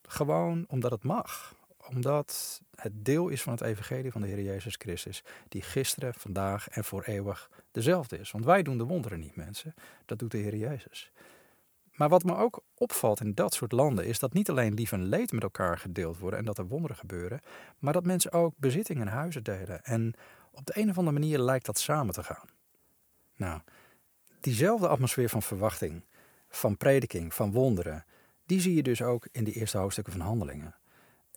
Gewoon 0.03 0.65
omdat 0.69 0.91
het 0.91 1.03
mag. 1.03 1.55
Omdat 1.95 2.61
het 2.75 3.05
deel 3.05 3.29
is 3.29 3.43
van 3.43 3.53
het 3.53 3.63
evangelie 3.63 4.13
van 4.13 4.21
de 4.21 4.27
Heer 4.27 4.43
Jezus 4.43 4.75
Christus. 4.79 5.23
Die 5.49 5.63
gisteren, 5.63 6.15
vandaag 6.15 6.69
en 6.69 6.85
voor 6.85 7.03
eeuwig 7.03 7.51
dezelfde 7.71 8.19
is. 8.19 8.31
Want 8.31 8.45
wij 8.45 8.63
doen 8.63 8.79
de 8.79 8.85
wonderen 8.85 9.21
niet, 9.21 9.37
mensen. 9.37 9.75
Dat 10.05 10.19
doet 10.19 10.31
de 10.31 10.39
Heer 10.39 10.57
Jezus. 10.57 11.13
Maar 12.01 12.09
wat 12.09 12.25
me 12.25 12.37
ook 12.37 12.63
opvalt 12.75 13.21
in 13.21 13.35
dat 13.35 13.55
soort 13.55 13.73
landen 13.73 14.07
is 14.07 14.19
dat 14.19 14.33
niet 14.33 14.51
alleen 14.51 14.75
lief 14.75 14.93
en 14.93 15.05
leed 15.05 15.33
met 15.33 15.43
elkaar 15.43 15.79
gedeeld 15.79 16.19
worden 16.19 16.39
en 16.39 16.45
dat 16.45 16.59
er 16.59 16.67
wonderen 16.67 16.97
gebeuren, 16.97 17.41
maar 17.79 17.93
dat 17.93 18.05
mensen 18.05 18.33
ook 18.33 18.55
bezittingen 18.57 19.07
en 19.07 19.13
huizen 19.13 19.43
delen. 19.43 19.85
En 19.85 20.15
op 20.51 20.67
de 20.67 20.79
een 20.79 20.91
of 20.91 20.99
andere 20.99 21.19
manier 21.19 21.39
lijkt 21.39 21.67
dat 21.67 21.79
samen 21.79 22.15
te 22.15 22.23
gaan. 22.23 22.49
Nou, 23.37 23.61
diezelfde 24.41 24.89
atmosfeer 24.89 25.29
van 25.29 25.43
verwachting, 25.43 26.05
van 26.49 26.77
prediking, 26.77 27.35
van 27.35 27.53
wonderen, 27.53 28.05
die 28.47 28.61
zie 28.61 28.75
je 28.75 28.83
dus 28.83 29.03
ook 29.03 29.29
in 29.33 29.45
die 29.45 29.55
eerste 29.55 29.79
hoofdstukken 29.79 30.13
van 30.13 30.23
Handelingen. 30.23 30.75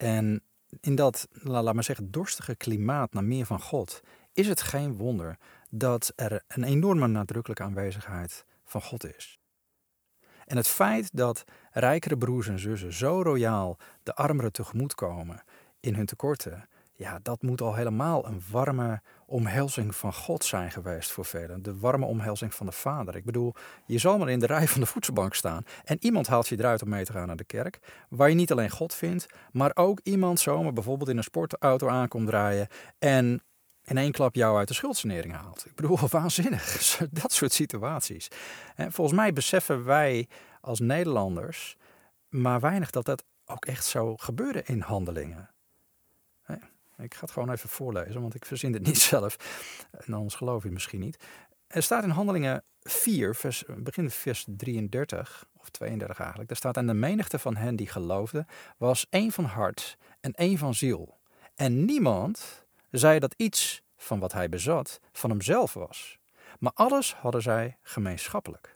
En 0.03 0.43
in 0.81 0.95
dat, 0.95 1.27
laat 1.31 1.74
maar 1.74 1.83
zeggen, 1.83 2.12
dorstige 2.12 2.55
klimaat 2.55 3.13
naar 3.13 3.24
meer 3.24 3.45
van 3.45 3.62
God, 3.62 4.01
is 4.33 4.48
het 4.48 4.62
geen 4.62 4.98
wonder 4.98 5.38
dat 5.69 6.13
er 6.15 6.43
een 6.48 6.63
enorme 6.63 7.07
nadrukkelijke 7.07 7.63
aanwezigheid 7.63 8.45
van 8.65 8.81
God 8.81 9.15
is. 9.17 9.39
En 10.45 10.57
het 10.57 10.67
feit 10.67 11.10
dat 11.13 11.43
rijkere 11.72 12.17
broers 12.17 12.48
en 12.48 12.60
zussen 12.60 12.93
zo 12.93 13.22
royaal 13.22 13.77
de 14.03 14.15
armeren 14.15 14.51
tegemoet 14.51 14.95
komen 14.95 15.43
in 15.79 15.95
hun 15.95 16.05
tekorten, 16.05 16.67
ja, 17.03 17.19
dat 17.22 17.41
moet 17.41 17.62
al 17.62 17.75
helemaal 17.75 18.27
een 18.27 18.41
warme 18.51 19.01
omhelzing 19.25 19.95
van 19.95 20.13
God 20.13 20.43
zijn 20.43 20.72
geweest 20.72 21.12
voor 21.12 21.25
velen. 21.25 21.63
De 21.63 21.79
warme 21.79 22.05
omhelzing 22.05 22.53
van 22.53 22.65
de 22.65 22.72
Vader. 22.72 23.15
Ik 23.15 23.25
bedoel, 23.25 23.53
je 23.86 23.98
zal 23.98 24.17
maar 24.17 24.29
in 24.29 24.39
de 24.39 24.45
rij 24.45 24.67
van 24.67 24.81
de 24.81 24.88
voedselbank 24.88 25.33
staan 25.33 25.63
en 25.83 25.98
iemand 26.00 26.27
haalt 26.27 26.48
je 26.48 26.60
eruit 26.60 26.81
om 26.81 26.89
mee 26.89 27.05
te 27.05 27.12
gaan 27.12 27.27
naar 27.27 27.36
de 27.36 27.43
kerk, 27.43 27.79
waar 28.10 28.29
je 28.29 28.36
niet 28.36 28.51
alleen 28.51 28.69
God 28.69 28.93
vindt, 28.93 29.25
maar 29.51 29.72
ook 29.74 30.00
iemand 30.03 30.39
zomaar 30.39 30.74
bijvoorbeeld 30.74 31.10
in 31.10 31.17
een 31.17 31.24
sportauto 31.24 31.88
aankomt 31.88 32.27
draaien 32.27 32.67
en 33.00 33.41
in 33.83 33.98
één 33.98 34.12
klap 34.12 34.36
jou 34.36 34.57
uit 34.57 34.67
de 34.67 34.74
schuldsanering 34.74 35.33
haalt. 35.33 35.65
Ik 35.65 35.75
bedoel, 35.75 35.98
waanzinnig. 36.10 36.98
Dat 37.22 37.31
soort 37.31 37.53
situaties. 37.53 38.27
En 38.75 38.91
volgens 38.91 39.17
mij 39.17 39.33
beseffen 39.33 39.86
wij 39.86 40.27
als 40.62 40.79
Nederlanders 40.79 41.77
maar 42.29 42.60
weinig 42.60 42.89
dat 42.89 43.05
dat 43.05 43.24
ook 43.45 43.65
echt 43.65 43.86
zou 43.86 44.13
gebeuren 44.17 44.65
in 44.65 44.81
handelingen. 44.81 45.52
Ik 46.97 47.13
ga 47.13 47.21
het 47.21 47.31
gewoon 47.31 47.51
even 47.51 47.69
voorlezen, 47.69 48.21
want 48.21 48.35
ik 48.35 48.45
verzin 48.45 48.73
het 48.73 48.85
niet 48.85 49.00
zelf. 49.12 49.35
En 49.91 50.13
anders 50.13 50.35
geloof 50.35 50.63
je 50.63 50.71
misschien 50.71 51.00
niet. 51.00 51.23
Er 51.67 51.83
staat 51.83 52.03
in 52.03 52.09
Handelingen 52.09 52.63
4, 52.81 53.35
vers, 53.35 53.63
begin 53.77 54.09
vers 54.09 54.45
33, 54.47 55.45
of 55.57 55.69
32 55.69 56.17
eigenlijk. 56.19 56.50
Daar 56.50 56.57
staat, 56.57 56.77
en 56.77 56.88
de 56.88 56.93
menigte 56.93 57.39
van 57.39 57.55
hen 57.55 57.75
die 57.75 57.88
geloofden 57.88 58.45
was 58.77 59.07
één 59.09 59.31
van 59.31 59.45
hart 59.45 59.97
en 60.19 60.33
één 60.33 60.57
van 60.57 60.73
ziel. 60.73 61.19
En 61.55 61.85
niemand 61.85 62.65
zei 62.91 63.19
dat 63.19 63.33
iets 63.38 63.81
van 63.97 64.19
wat 64.19 64.33
hij 64.33 64.50
bezat 64.50 65.00
van 65.12 65.29
hemzelf 65.29 65.73
was. 65.73 66.17
Maar 66.59 66.71
alles 66.75 67.13
hadden 67.13 67.41
zij 67.41 67.77
gemeenschappelijk. 67.81 68.75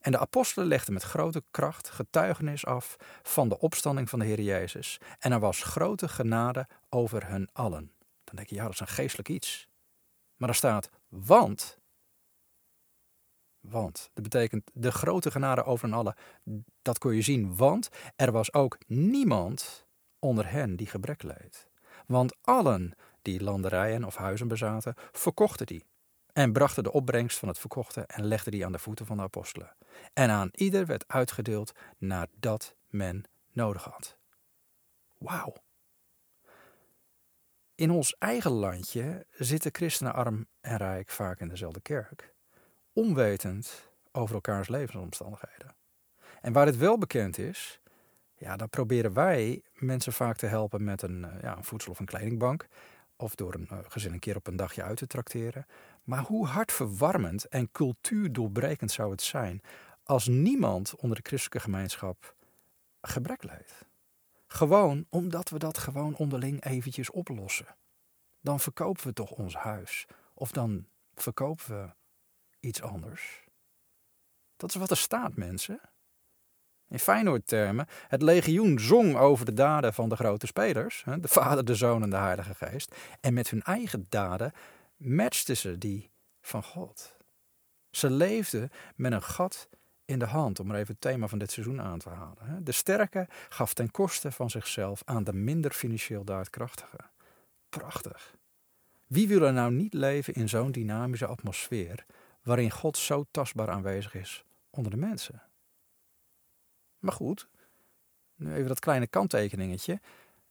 En 0.00 0.12
de 0.12 0.18
apostelen 0.18 0.68
legden 0.68 0.92
met 0.92 1.02
grote 1.02 1.44
kracht 1.50 1.90
getuigenis 1.90 2.66
af 2.66 2.96
van 3.22 3.48
de 3.48 3.58
opstanding 3.58 4.08
van 4.08 4.18
de 4.18 4.24
Heer 4.24 4.40
Jezus. 4.40 5.00
En 5.18 5.32
er 5.32 5.40
was 5.40 5.62
grote 5.62 6.08
genade 6.08 6.68
over 6.88 7.26
hen 7.26 7.48
allen. 7.52 7.92
Dan 8.24 8.36
denk 8.36 8.48
je, 8.48 8.54
ja, 8.54 8.62
dat 8.62 8.72
is 8.72 8.80
een 8.80 8.86
geestelijk 8.86 9.28
iets. 9.28 9.68
Maar 10.36 10.48
er 10.48 10.54
staat, 10.54 10.90
want. 11.08 11.78
Want, 13.60 14.10
dat 14.14 14.22
betekent 14.22 14.70
de 14.74 14.92
grote 14.92 15.30
genade 15.30 15.64
over 15.64 15.88
hen 15.88 15.98
allen. 15.98 16.14
Dat 16.82 16.98
kon 16.98 17.14
je 17.14 17.22
zien, 17.22 17.56
want 17.56 17.88
er 18.16 18.32
was 18.32 18.52
ook 18.52 18.78
niemand 18.86 19.86
onder 20.18 20.50
hen 20.50 20.76
die 20.76 20.86
gebrek 20.86 21.22
leed. 21.22 21.68
Want 22.06 22.36
allen 22.40 22.92
die 23.22 23.42
landerijen 23.42 24.04
of 24.04 24.16
huizen 24.16 24.48
bezaten, 24.48 24.94
verkochten 25.12 25.66
die 25.66 25.84
en 26.32 26.52
brachten 26.52 26.82
de 26.82 26.92
opbrengst 26.92 27.38
van 27.38 27.48
het 27.48 27.58
verkochte 27.58 28.00
en 28.00 28.24
legden 28.24 28.52
die 28.52 28.64
aan 28.64 28.72
de 28.72 28.78
voeten 28.78 29.06
van 29.06 29.16
de 29.16 29.22
apostelen. 29.22 29.76
En 30.12 30.30
aan 30.30 30.48
ieder 30.52 30.86
werd 30.86 31.08
uitgedeeld 31.08 31.72
naar 31.98 32.26
dat 32.38 32.74
men 32.86 33.24
nodig 33.52 33.84
had. 33.84 34.16
Wauw. 35.18 35.54
In 37.74 37.90
ons 37.90 38.16
eigen 38.18 38.50
landje 38.50 39.26
zitten 39.30 39.74
christenen 39.74 40.14
arm 40.14 40.46
en 40.60 40.76
rijk 40.76 41.10
vaak 41.10 41.40
in 41.40 41.48
dezelfde 41.48 41.80
kerk, 41.80 42.34
onwetend 42.92 43.90
over 44.12 44.34
elkaars 44.34 44.68
levensomstandigheden. 44.68 45.74
En 46.40 46.52
waar 46.52 46.66
dit 46.66 46.76
wel 46.76 46.98
bekend 46.98 47.38
is, 47.38 47.80
ja, 48.40 48.56
dan 48.56 48.68
proberen 48.68 49.12
wij 49.12 49.62
mensen 49.74 50.12
vaak 50.12 50.36
te 50.36 50.46
helpen 50.46 50.84
met 50.84 51.02
een, 51.02 51.24
eh, 51.24 51.42
ja, 51.42 51.56
een 51.56 51.64
voedsel- 51.64 51.92
of 51.92 51.98
een 51.98 52.06
kledingbank. 52.06 52.66
Of 53.16 53.34
door 53.34 53.54
een 53.54 53.68
eh, 53.68 53.78
gezin 53.88 54.12
een 54.12 54.18
keer 54.18 54.36
op 54.36 54.46
een 54.46 54.56
dagje 54.56 54.82
uit 54.82 54.96
te 54.96 55.06
trakteren. 55.06 55.66
Maar 56.10 56.22
hoe 56.22 56.46
hartverwarmend 56.46 57.48
en 57.48 57.70
cultuurdoorbrekend 57.70 58.90
zou 58.90 59.10
het 59.10 59.22
zijn 59.22 59.62
als 60.04 60.26
niemand 60.26 60.94
onder 60.96 61.16
de 61.16 61.28
christelijke 61.28 61.60
gemeenschap 61.70 62.34
gebrek 63.00 63.42
leidt? 63.42 63.86
Gewoon 64.46 65.06
omdat 65.08 65.48
we 65.48 65.58
dat 65.58 65.78
gewoon 65.78 66.16
onderling 66.16 66.64
eventjes 66.64 67.10
oplossen. 67.10 67.76
Dan 68.40 68.60
verkopen 68.60 69.06
we 69.06 69.12
toch 69.12 69.30
ons 69.30 69.54
huis. 69.54 70.06
Of 70.34 70.50
dan 70.50 70.86
verkopen 71.14 71.66
we 71.66 71.90
iets 72.60 72.82
anders. 72.82 73.44
Dat 74.56 74.70
is 74.70 74.76
wat 74.76 74.90
er 74.90 74.96
staat, 74.96 75.36
mensen. 75.36 75.80
In 76.88 76.98
Feyenoord-termen, 76.98 77.86
het 78.08 78.22
legioen 78.22 78.78
zong 78.78 79.16
over 79.16 79.44
de 79.44 79.54
daden 79.54 79.94
van 79.94 80.08
de 80.08 80.16
grote 80.16 80.46
spelers, 80.46 81.04
de 81.20 81.28
Vader, 81.28 81.64
de 81.64 81.74
Zoon 81.74 82.02
en 82.02 82.10
de 82.10 82.16
Heilige 82.16 82.54
Geest. 82.54 82.94
En 83.20 83.34
met 83.34 83.50
hun 83.50 83.62
eigen 83.62 84.06
daden 84.08 84.52
matchten 85.00 85.56
ze 85.56 85.78
die 85.78 86.10
van 86.40 86.62
God. 86.62 87.16
Ze 87.90 88.10
leefden 88.10 88.70
met 88.96 89.12
een 89.12 89.22
gat 89.22 89.68
in 90.04 90.18
de 90.18 90.26
hand, 90.26 90.60
om 90.60 90.70
er 90.70 90.76
even 90.76 90.92
het 90.92 91.00
thema 91.00 91.28
van 91.28 91.38
dit 91.38 91.50
seizoen 91.50 91.80
aan 91.80 91.98
te 91.98 92.08
halen. 92.08 92.64
De 92.64 92.72
sterke 92.72 93.28
gaf 93.48 93.74
ten 93.74 93.90
koste 93.90 94.32
van 94.32 94.50
zichzelf 94.50 95.02
aan 95.04 95.24
de 95.24 95.32
minder 95.32 95.70
financieel 95.70 96.24
daadkrachtige. 96.24 96.98
Prachtig. 97.68 98.36
Wie 99.06 99.28
wil 99.28 99.42
er 99.42 99.52
nou 99.52 99.72
niet 99.72 99.94
leven 99.94 100.34
in 100.34 100.48
zo'n 100.48 100.72
dynamische 100.72 101.26
atmosfeer, 101.26 102.04
waarin 102.42 102.70
God 102.70 102.96
zo 102.96 103.24
tastbaar 103.30 103.70
aanwezig 103.70 104.14
is 104.14 104.44
onder 104.70 104.90
de 104.90 104.98
mensen? 104.98 105.42
Maar 106.98 107.12
goed, 107.12 107.48
nu 108.34 108.52
even 108.52 108.68
dat 108.68 108.78
kleine 108.78 109.06
kanttekeningetje. 109.06 110.00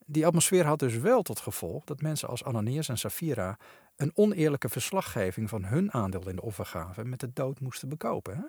Die 0.06 0.26
atmosfeer 0.26 0.66
had 0.66 0.80
dus 0.80 0.98
wel 0.98 1.22
tot 1.22 1.40
gevolg 1.40 1.84
dat 1.84 2.02
mensen 2.02 2.30
als 2.30 2.44
Ananias 2.44 2.90
en 2.90 2.98
Safira 2.98 3.58
een 4.00 4.12
oneerlijke 4.16 4.70
verslaggeving 4.70 5.50
van 5.50 5.66
hun 5.66 5.94
aandeel 5.94 6.30
in 6.30 6.36
de 6.36 6.42
offergave 6.42 7.04
met 7.04 7.20
de 7.20 7.34
dood 7.34 7.60
moesten 7.60 7.90
bekopen. 7.90 8.36
Hè? 8.36 8.44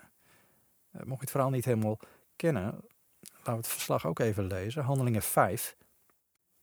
Eh, 0.98 1.06
mocht 1.06 1.18
je 1.18 1.20
het 1.20 1.30
verhaal 1.30 1.50
niet 1.50 1.64
helemaal 1.64 1.98
kennen, 2.36 2.64
laten 2.64 3.44
we 3.44 3.50
het 3.50 3.66
verslag 3.66 4.06
ook 4.06 4.18
even 4.18 4.46
lezen. 4.46 4.84
Handelingen 4.84 5.22
5. 5.22 5.76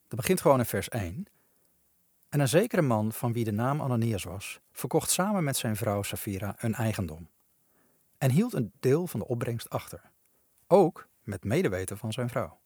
Dat 0.08 0.20
begint 0.20 0.42
gewoon 0.42 0.60
in 0.60 0.66
vers 0.66 0.90
1. 0.90 1.26
En 2.30 2.40
een 2.40 2.48
zekere 2.48 2.82
man 2.82 3.12
van 3.12 3.34
wie 3.34 3.44
de 3.44 3.52
naam 3.52 3.82
Ananias 3.82 4.24
was, 4.24 4.60
verkocht 4.72 5.10
samen 5.10 5.44
met 5.44 5.58
zijn 5.58 5.76
vrouw 5.76 6.04
Safira 6.04 6.56
een 6.58 6.74
eigendom. 6.74 7.30
En 8.18 8.32
hield 8.32 8.54
een 8.54 8.72
deel 8.80 9.08
van 9.08 9.20
de 9.20 9.28
opbrengst 9.28 9.70
achter. 9.70 10.02
Ook 10.68 11.08
met 11.24 11.44
medeweten 11.44 11.98
van 11.98 12.14
zijn 12.14 12.30
vrouw. 12.30 12.60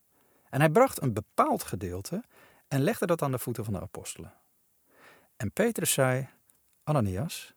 En 0.50 0.60
hij 0.60 0.70
bracht 0.70 1.02
een 1.02 1.14
bepaald 1.14 1.64
gedeelte 1.64 2.24
en 2.68 2.82
legde 2.82 3.06
dat 3.06 3.22
aan 3.22 3.32
de 3.32 3.40
voeten 3.40 3.64
van 3.64 3.74
de 3.74 3.82
apostelen. 3.82 4.34
En 5.42 5.52
Petrus 5.52 5.94
zei: 5.94 6.30
Ananias, 6.84 7.54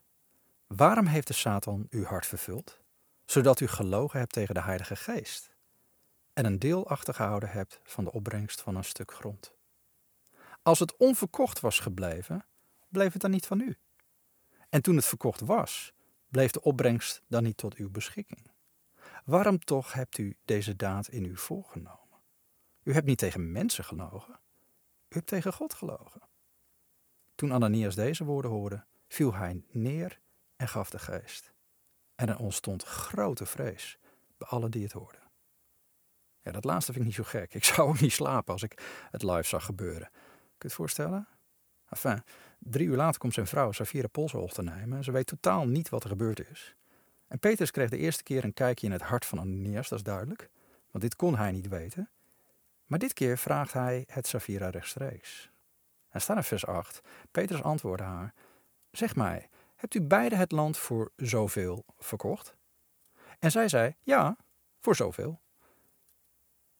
waarom 0.66 1.06
heeft 1.06 1.26
de 1.26 1.32
Satan 1.32 1.86
uw 1.90 2.04
hart 2.04 2.26
vervuld, 2.26 2.80
zodat 3.24 3.60
u 3.60 3.66
gelogen 3.66 4.18
hebt 4.18 4.32
tegen 4.32 4.54
de 4.54 4.62
Heilige 4.62 4.96
Geest 4.96 5.54
en 6.32 6.44
een 6.44 6.58
deel 6.58 6.88
achtergehouden 6.88 7.50
hebt 7.50 7.80
van 7.82 8.04
de 8.04 8.12
opbrengst 8.12 8.60
van 8.60 8.76
een 8.76 8.84
stuk 8.84 9.12
grond? 9.12 9.54
Als 10.62 10.78
het 10.78 10.96
onverkocht 10.96 11.60
was 11.60 11.80
gebleven, 11.80 12.46
bleef 12.88 13.12
het 13.12 13.22
dan 13.22 13.30
niet 13.30 13.46
van 13.46 13.60
u. 13.60 13.76
En 14.68 14.82
toen 14.82 14.96
het 14.96 15.06
verkocht 15.06 15.40
was, 15.40 15.92
bleef 16.28 16.50
de 16.50 16.62
opbrengst 16.62 17.22
dan 17.28 17.42
niet 17.42 17.56
tot 17.56 17.74
uw 17.74 17.90
beschikking. 17.90 18.50
Waarom 19.24 19.58
toch 19.58 19.92
hebt 19.92 20.18
u 20.18 20.36
deze 20.44 20.76
daad 20.76 21.08
in 21.08 21.24
u 21.24 21.36
voorgenomen? 21.36 22.20
U 22.82 22.92
hebt 22.92 23.06
niet 23.06 23.18
tegen 23.18 23.52
mensen 23.52 23.84
gelogen, 23.84 24.38
u 25.08 25.14
hebt 25.14 25.26
tegen 25.26 25.52
God 25.52 25.74
gelogen. 25.74 26.32
Toen 27.34 27.52
Ananias 27.52 27.94
deze 27.94 28.24
woorden 28.24 28.50
hoorde, 28.50 28.84
viel 29.08 29.34
hij 29.34 29.62
neer 29.70 30.20
en 30.56 30.68
gaf 30.68 30.90
de 30.90 30.98
geest. 30.98 31.52
En 32.14 32.28
er 32.28 32.38
ontstond 32.38 32.82
grote 32.82 33.46
vrees 33.46 33.98
bij 34.36 34.48
allen 34.48 34.70
die 34.70 34.82
het 34.82 34.92
hoorden. 34.92 35.22
Ja, 36.40 36.52
dat 36.52 36.64
laatste 36.64 36.92
vind 36.92 37.04
ik 37.04 37.10
niet 37.16 37.26
zo 37.26 37.38
gek. 37.38 37.54
Ik 37.54 37.64
zou 37.74 37.88
ook 37.88 38.00
niet 38.00 38.12
slapen 38.12 38.52
als 38.52 38.62
ik 38.62 39.06
het 39.10 39.22
live 39.22 39.42
zag 39.42 39.64
gebeuren. 39.64 40.08
Kun 40.10 40.20
je 40.58 40.66
het 40.66 40.72
voorstellen? 40.72 41.28
Enfin, 41.88 42.22
drie 42.58 42.86
uur 42.86 42.96
later 42.96 43.20
komt 43.20 43.34
zijn 43.34 43.46
vrouw 43.46 43.72
Safira 43.72 44.08
polshoog 44.08 44.52
te 44.52 44.62
nemen 44.62 44.96
en 44.96 45.04
ze 45.04 45.12
weet 45.12 45.26
totaal 45.26 45.66
niet 45.66 45.88
wat 45.88 46.02
er 46.02 46.10
gebeurd 46.10 46.50
is. 46.50 46.74
En 47.28 47.38
Petrus 47.38 47.70
kreeg 47.70 47.90
de 47.90 47.96
eerste 47.96 48.22
keer 48.22 48.44
een 48.44 48.52
kijkje 48.52 48.86
in 48.86 48.92
het 48.92 49.02
hart 49.02 49.26
van 49.26 49.38
Ananias, 49.38 49.88
dat 49.88 49.98
is 49.98 50.04
duidelijk, 50.04 50.50
want 50.90 51.04
dit 51.04 51.16
kon 51.16 51.36
hij 51.36 51.52
niet 51.52 51.68
weten. 51.68 52.10
Maar 52.86 52.98
dit 52.98 53.12
keer 53.12 53.38
vraagt 53.38 53.72
hij 53.72 54.04
het 54.06 54.26
Safira 54.26 54.68
rechtstreeks. 54.68 55.50
En 56.14 56.20
staat 56.20 56.36
in 56.36 56.42
vers 56.42 56.66
8. 56.66 57.00
Petrus 57.30 57.62
antwoordde 57.62 58.04
haar: 58.04 58.34
Zeg 58.90 59.16
mij, 59.16 59.48
hebt 59.76 59.94
u 59.94 60.02
beide 60.02 60.36
het 60.36 60.52
land 60.52 60.78
voor 60.78 61.12
zoveel 61.16 61.84
verkocht? 61.98 62.56
En 63.38 63.50
zij 63.50 63.68
zei: 63.68 63.94
Ja, 64.02 64.36
voor 64.80 64.96
zoveel. 64.96 65.40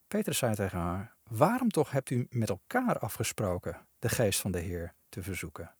Petrus 0.09 0.38
zei 0.38 0.55
tegen 0.55 0.79
haar: 0.79 1.14
Waarom 1.31 1.68
toch 1.68 1.90
hebt 1.90 2.11
u 2.11 2.27
met 2.31 2.49
elkaar 2.49 2.99
afgesproken 2.99 3.87
de 3.99 4.09
geest 4.09 4.40
van 4.40 4.51
de 4.51 4.61
Heer 4.61 4.94
te 5.09 5.23
verzoeken? 5.23 5.75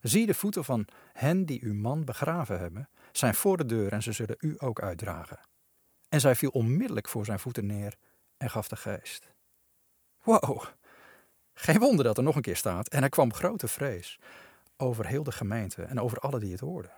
Zie 0.00 0.26
de 0.26 0.34
voeten 0.34 0.64
van 0.64 0.86
hen 1.12 1.46
die 1.46 1.64
uw 1.64 1.74
man 1.74 2.04
begraven 2.04 2.58
hebben, 2.58 2.88
zijn 3.12 3.34
voor 3.34 3.56
de 3.56 3.66
deur 3.66 3.92
en 3.92 4.02
ze 4.02 4.12
zullen 4.12 4.36
u 4.38 4.54
ook 4.58 4.80
uitdragen. 4.80 5.40
En 6.08 6.20
zij 6.20 6.34
viel 6.34 6.50
onmiddellijk 6.50 7.08
voor 7.08 7.24
zijn 7.24 7.38
voeten 7.38 7.66
neer 7.66 7.94
en 8.36 8.50
gaf 8.50 8.68
de 8.68 8.76
geest. 8.76 9.32
Wow, 10.22 10.64
geen 11.54 11.78
wonder 11.78 12.04
dat 12.04 12.16
er 12.16 12.22
nog 12.22 12.36
een 12.36 12.42
keer 12.42 12.56
staat. 12.56 12.88
En 12.88 13.02
er 13.02 13.08
kwam 13.08 13.32
grote 13.32 13.68
vrees 13.68 14.18
over 14.76 15.06
heel 15.06 15.22
de 15.22 15.32
gemeente 15.32 15.82
en 15.82 16.00
over 16.00 16.18
alle 16.18 16.38
die 16.38 16.52
het 16.52 16.60
hoorden. 16.60 16.92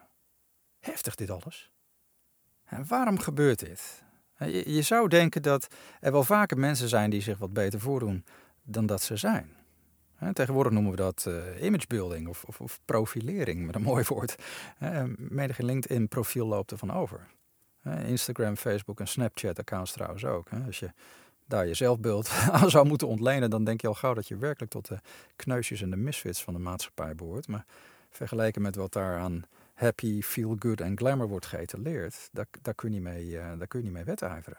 Heftig 0.80 1.14
dit 1.14 1.30
alles. 1.30 1.70
En 2.64 2.86
waarom 2.86 3.18
gebeurt 3.18 3.58
dit? 3.58 4.04
Je, 4.48 4.82
zou 4.82 5.08
denken 5.08 5.42
dat 5.42 5.66
er 6.00 6.12
wel 6.12 6.24
vaker 6.24 6.58
mensen 6.58 6.88
zijn 6.88 7.10
die 7.10 7.20
zich 7.20 7.38
wat 7.38 7.52
beter 7.52 7.80
voordoen 7.80 8.24
dan 8.62 8.86
dat 8.86 9.02
ze 9.02 9.16
zijn. 9.16 9.54
Tegenwoordig 10.32 10.72
noemen 10.72 10.90
we 10.90 10.96
dat 10.96 11.24
uh, 11.28 11.62
imagebuilding 11.62 12.28
of, 12.28 12.44
of, 12.44 12.60
of, 12.60 12.80
profilering, 12.84 13.66
met 13.66 13.74
een 13.74 13.82
mooi 13.82 14.04
woord. 14.08 14.36
Medige 15.16 15.64
LinkedIn 15.64 16.08
profiel 16.08 16.46
loopt 16.46 16.70
ervan 16.70 16.92
over. 16.92 17.26
Instagram, 18.06 18.56
Facebook 18.56 19.00
en 19.00 19.08
Snapchat 19.08 19.58
accounts 19.58 19.92
trouwens 19.92 20.24
ook. 20.24 20.48
Als 20.66 20.78
je 20.78 20.90
daar 21.46 21.66
je 21.66 21.74
zelfbeeld 21.74 22.28
aan 22.52 22.70
zou 22.70 22.86
moeten 22.86 23.08
ontlenen, 23.08 23.50
dan 23.50 23.64
denk 23.64 23.80
je 23.80 23.88
al 23.88 23.94
gauw 23.94 24.14
dat 24.14 24.28
je 24.28 24.36
werkelijk 24.36 24.72
tot 24.72 24.88
de 24.88 24.98
kneusjes 25.36 25.82
en 25.82 25.90
de 25.90 25.96
misfits 25.96 26.42
van 26.42 26.54
de 26.54 26.60
maatschappij 26.60 27.14
behoort. 27.14 27.48
Maar 27.48 27.64
vergeleken 28.10 28.62
met 28.62 28.76
wat 28.76 28.92
daar 28.92 29.18
aan 29.18 29.44
happy, 29.74 30.22
feel 30.22 30.56
good 30.58 30.80
en 30.80 30.96
glamour 30.96 31.28
wordt 31.28 31.46
geëtaleerd, 31.46 32.28
daar, 32.32 32.46
daar, 32.62 32.74
kun 32.74 32.88
je 32.88 32.94
niet 32.94 33.04
mee, 33.04 33.26
uh, 33.26 33.58
daar 33.58 33.66
kun 33.66 33.78
je 33.78 33.84
niet 33.84 33.94
mee 33.94 34.04
wedijveren. 34.04 34.58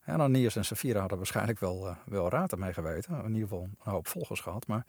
En 0.00 0.20
Anias 0.20 0.56
en 0.56 0.64
Safira 0.64 1.00
hadden 1.00 1.18
waarschijnlijk 1.18 1.58
wel, 1.58 1.86
uh, 1.86 1.96
wel 2.04 2.28
raad 2.28 2.52
ermee 2.52 2.72
geweten, 2.72 3.24
in 3.24 3.34
ieder 3.34 3.48
geval 3.48 3.62
een 3.62 3.92
hoop 3.92 4.06
volgers 4.06 4.40
gehad, 4.40 4.66
maar 4.66 4.86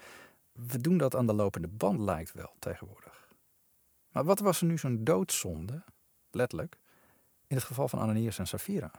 we 0.51 0.81
doen 0.81 0.97
dat 0.97 1.15
aan 1.15 1.27
de 1.27 1.33
lopende 1.33 1.67
band 1.67 1.99
lijkt 1.99 2.33
wel 2.33 2.53
tegenwoordig. 2.59 3.27
Maar 4.11 4.23
wat 4.23 4.39
was 4.39 4.61
er 4.61 4.67
nu 4.67 4.77
zo'n 4.77 5.03
doodzonde, 5.03 5.83
letterlijk, 6.31 6.77
in 7.47 7.55
het 7.55 7.65
geval 7.65 7.87
van 7.87 7.99
Ananias 7.99 8.39
en 8.39 8.47
Safira? 8.47 8.91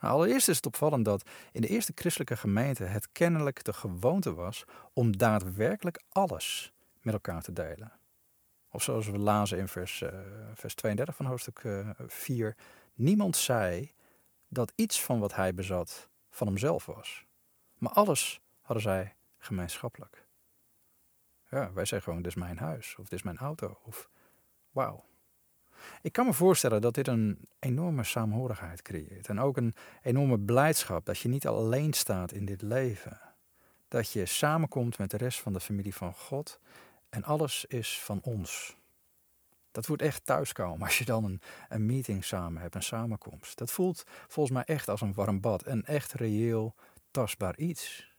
Nou, 0.00 0.14
allereerst 0.14 0.48
is 0.48 0.56
het 0.56 0.66
opvallend 0.66 1.04
dat 1.04 1.28
in 1.52 1.60
de 1.60 1.68
eerste 1.68 1.92
christelijke 1.94 2.36
gemeente 2.36 2.84
het 2.84 3.12
kennelijk 3.12 3.64
de 3.64 3.72
gewoonte 3.72 4.34
was 4.34 4.64
om 4.92 5.16
daadwerkelijk 5.16 6.02
alles 6.08 6.72
met 7.00 7.14
elkaar 7.14 7.42
te 7.42 7.52
delen. 7.52 7.92
Of 8.70 8.82
zoals 8.82 9.08
we 9.08 9.18
lazen 9.18 9.58
in 9.58 9.68
vers, 9.68 10.00
uh, 10.00 10.10
vers 10.54 10.74
32 10.74 11.16
van 11.16 11.26
hoofdstuk 11.26 11.62
uh, 11.62 11.88
eh, 11.88 11.94
4, 12.06 12.56
niemand 12.94 13.36
zei 13.36 13.92
dat 14.48 14.72
iets 14.74 15.02
van 15.02 15.18
wat 15.18 15.34
hij 15.34 15.54
bezat 15.54 16.08
van 16.30 16.46
hemzelf 16.46 16.86
was. 16.86 17.24
Maar 17.74 17.92
alles 17.92 18.40
hadden 18.60 18.82
zij 18.82 19.14
gemeenschappelijk. 19.38 20.26
Ja, 21.50 21.72
wij 21.72 21.84
zeggen 21.84 22.02
gewoon, 22.02 22.22
dit 22.22 22.36
is 22.36 22.42
mijn 22.42 22.58
huis, 22.58 22.96
of 22.98 23.08
dit 23.08 23.18
is 23.18 23.24
mijn 23.24 23.38
auto, 23.38 23.78
of 23.82 24.08
wauw, 24.70 25.04
ik 26.02 26.12
kan 26.12 26.26
me 26.26 26.32
voorstellen 26.32 26.80
dat 26.80 26.94
dit 26.94 27.08
een 27.08 27.38
enorme 27.58 28.04
saamhorigheid 28.04 28.82
creëert. 28.82 29.28
En 29.28 29.40
ook 29.40 29.56
een 29.56 29.74
enorme 30.02 30.38
blijdschap 30.38 31.06
dat 31.06 31.18
je 31.18 31.28
niet 31.28 31.46
alleen 31.46 31.92
staat 31.92 32.32
in 32.32 32.44
dit 32.44 32.62
leven. 32.62 33.20
dat 33.88 34.12
je 34.12 34.26
samenkomt 34.26 34.98
met 34.98 35.10
de 35.10 35.16
rest 35.16 35.40
van 35.40 35.52
de 35.52 35.60
familie 35.60 35.94
van 35.94 36.14
God 36.14 36.60
en 37.08 37.24
alles 37.24 37.64
is 37.64 38.00
van 38.00 38.20
ons. 38.22 38.76
Dat 39.70 39.86
wordt 39.86 40.02
echt 40.02 40.26
thuiskomen 40.26 40.86
als 40.86 40.98
je 40.98 41.04
dan 41.04 41.24
een, 41.24 41.40
een 41.68 41.86
meeting 41.86 42.24
samen 42.24 42.62
hebt, 42.62 42.74
een 42.74 42.82
samenkomst. 42.82 43.58
Dat 43.58 43.72
voelt 43.72 44.04
volgens 44.28 44.56
mij 44.56 44.64
echt 44.64 44.88
als 44.88 45.00
een 45.00 45.14
warm 45.14 45.40
bad, 45.40 45.66
een 45.66 45.84
echt 45.84 46.12
reëel, 46.12 46.74
tastbaar 47.10 47.56
iets. 47.56 48.14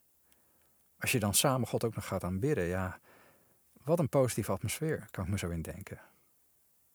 Als 0.99 1.12
je 1.12 1.19
dan 1.19 1.34
samen 1.34 1.67
God 1.67 1.84
ook 1.84 1.95
nog 1.95 2.08
gaat 2.08 2.23
aanbidden, 2.23 2.63
ja, 2.63 2.99
wat 3.84 3.99
een 3.99 4.10
positieve 4.10 4.51
atmosfeer, 4.51 5.08
kan 5.12 5.23
ik 5.23 5.30
me 5.30 5.38
zo 5.38 5.49
indenken. 5.49 5.99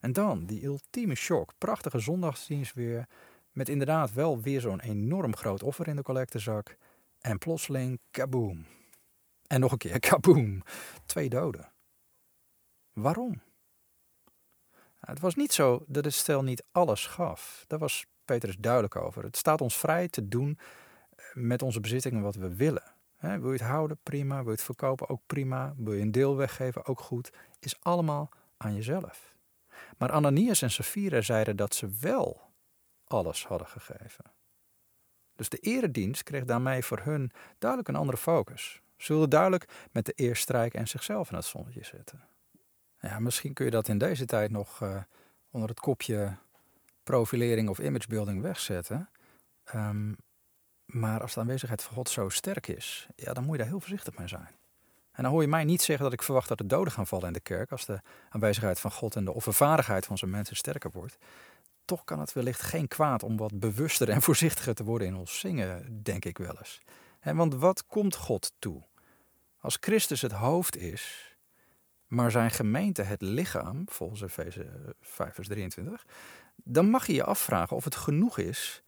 En 0.02 0.12
dan 0.12 0.44
die 0.44 0.64
ultieme 0.64 1.14
shock, 1.14 1.52
prachtige 1.58 1.98
zondagsdienst 1.98 2.74
weer, 2.74 3.08
met 3.52 3.68
inderdaad 3.68 4.12
wel 4.12 4.40
weer 4.40 4.60
zo'n 4.60 4.80
enorm 4.80 5.36
groot 5.36 5.62
offer 5.62 5.88
in 5.88 5.96
de 5.96 6.02
collectezak. 6.02 6.76
En 7.20 7.38
plotseling 7.38 8.00
kaboom. 8.10 8.66
En 9.46 9.60
nog 9.60 9.72
een 9.72 9.78
keer 9.78 10.00
kaboom. 10.10 10.62
Twee 11.06 11.28
doden. 11.28 11.72
Waarom? 12.92 13.42
Het 15.00 15.20
was 15.20 15.34
niet 15.34 15.52
zo 15.52 15.84
dat 15.86 16.04
het 16.04 16.14
stel 16.14 16.42
niet 16.42 16.64
alles 16.72 17.06
gaf. 17.06 17.64
Daar 17.66 17.78
was 17.78 18.06
Petrus 18.24 18.56
duidelijk 18.56 18.96
over. 18.96 19.22
Het 19.22 19.36
staat 19.36 19.60
ons 19.60 19.76
vrij 19.76 20.08
te 20.08 20.28
doen 20.28 20.58
eh, 21.16 21.24
met 21.34 21.62
onze 21.62 21.80
bezittingen 21.80 22.22
wat 22.22 22.34
we 22.34 22.54
willen. 22.54 22.94
wil 23.18 23.52
je 23.52 23.58
het 23.58 23.60
houden? 23.60 23.98
Prima. 24.02 24.36
Wil 24.36 24.44
je 24.44 24.50
het 24.50 24.62
verkopen? 24.62 25.08
Ook 25.08 25.22
prima. 25.26 25.74
Wil 25.76 25.92
je 25.92 26.02
een 26.02 26.12
deel 26.12 26.36
weggeven? 26.36 26.84
Ook 26.84 27.00
goed. 27.00 27.32
Is 27.58 27.76
allemaal 27.80 28.28
aan 28.56 28.74
jezelf. 28.74 29.31
Maar 29.98 30.12
Ananias 30.12 30.62
en 30.62 30.70
Safira 30.70 31.20
zeiden 31.20 31.56
dat 31.56 31.74
ze 31.74 31.88
wel 32.00 32.40
alles 33.04 33.46
hadden 33.46 33.68
gegeven. 33.68 34.24
Dus 35.36 35.48
de 35.48 35.58
eredienst 35.58 36.22
kreeg 36.22 36.44
daarmee 36.44 36.82
voor 36.82 37.00
hun 37.02 37.32
duidelijk 37.58 37.90
een 37.90 37.96
andere 37.96 38.18
focus. 38.18 38.80
Ze 38.96 39.12
wilden 39.12 39.30
duidelijk 39.30 39.88
met 39.92 40.06
de 40.06 40.12
eer 40.16 40.36
strijken 40.36 40.78
en 40.78 40.88
zichzelf 40.88 41.30
in 41.30 41.36
het 41.36 41.44
zonnetje 41.44 41.84
zetten. 41.84 42.24
Ja, 43.00 43.18
misschien 43.18 43.52
kun 43.52 43.64
je 43.64 43.70
dat 43.70 43.88
in 43.88 43.98
deze 43.98 44.24
tijd 44.24 44.50
nog 44.50 44.80
uh, 44.80 45.02
onder 45.50 45.68
het 45.68 45.80
kopje 45.80 46.36
profilering 47.02 47.68
of 47.68 47.78
imagebuilding 47.78 48.42
wegzetten. 48.42 49.08
Um, 49.74 50.16
maar 50.84 51.20
als 51.20 51.34
de 51.34 51.40
aanwezigheid 51.40 51.82
van 51.82 51.94
God 51.94 52.08
zo 52.08 52.28
sterk 52.28 52.66
is, 52.66 53.08
ja, 53.16 53.32
dan 53.32 53.44
moet 53.44 53.52
je 53.52 53.58
daar 53.58 53.70
heel 53.70 53.80
voorzichtig 53.80 54.18
mee 54.18 54.28
zijn. 54.28 54.48
En 55.12 55.22
dan 55.22 55.32
hoor 55.32 55.42
je 55.42 55.48
mij 55.48 55.64
niet 55.64 55.82
zeggen 55.82 56.04
dat 56.04 56.12
ik 56.12 56.22
verwacht 56.22 56.48
dat 56.48 56.58
de 56.58 56.66
doden 56.66 56.92
gaan 56.92 57.06
vallen 57.06 57.26
in 57.26 57.32
de 57.32 57.40
kerk 57.40 57.70
als 57.70 57.86
de 57.86 58.00
aanwezigheid 58.28 58.80
van 58.80 58.90
God 58.90 59.16
en 59.16 59.24
de 59.24 59.32
offervaardigheid 59.32 60.06
van 60.06 60.18
zijn 60.18 60.30
mensen 60.30 60.56
sterker 60.56 60.90
wordt. 60.90 61.16
Toch 61.84 62.04
kan 62.04 62.20
het 62.20 62.32
wellicht 62.32 62.62
geen 62.62 62.88
kwaad 62.88 63.22
om 63.22 63.36
wat 63.36 63.60
bewuster 63.60 64.08
en 64.08 64.22
voorzichtiger 64.28 64.74
te 64.74 64.84
worden 64.84 65.06
in 65.06 65.16
ons 65.16 65.38
zingen, 65.38 66.02
denk 66.02 66.24
ik 66.24 66.38
wel 66.38 66.56
eens. 66.58 66.82
want 67.22 67.54
wat 67.54 67.86
komt 67.86 68.14
God 68.14 68.52
toe? 68.58 68.82
Als 69.60 69.76
Christus 69.80 70.20
het 70.20 70.32
hoofd 70.32 70.76
is, 70.76 71.36
maar 72.06 72.30
zijn 72.30 72.50
gemeente 72.50 73.02
het 73.02 73.22
lichaam, 73.22 73.82
volgens 73.88 74.20
Efeze 74.20 74.94
5 75.00 75.34
vers 75.34 75.48
23, 75.48 76.06
dan 76.56 76.90
mag 76.90 77.06
je 77.06 77.14
je 77.14 77.24
afvragen 77.24 77.76
of 77.76 77.84
het 77.84 77.94
genoeg 77.94 78.38
is 78.38 78.82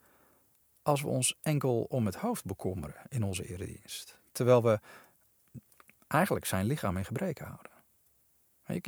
als 0.82 1.02
we 1.02 1.08
ons 1.08 1.38
enkel 1.42 1.87
om 1.88 2.06
het 2.06 2.14
hoofd 2.14 2.44
bekommeren 2.44 3.02
in 3.08 3.22
onze 3.22 3.46
eredienst. 3.46 4.20
Terwijl 4.32 4.62
we 4.62 4.80
eigenlijk 6.14 6.46
zijn 6.46 6.66
lichaam 6.66 6.96
in 6.96 7.05
gebreken 7.05 7.46
houden. 7.46 7.72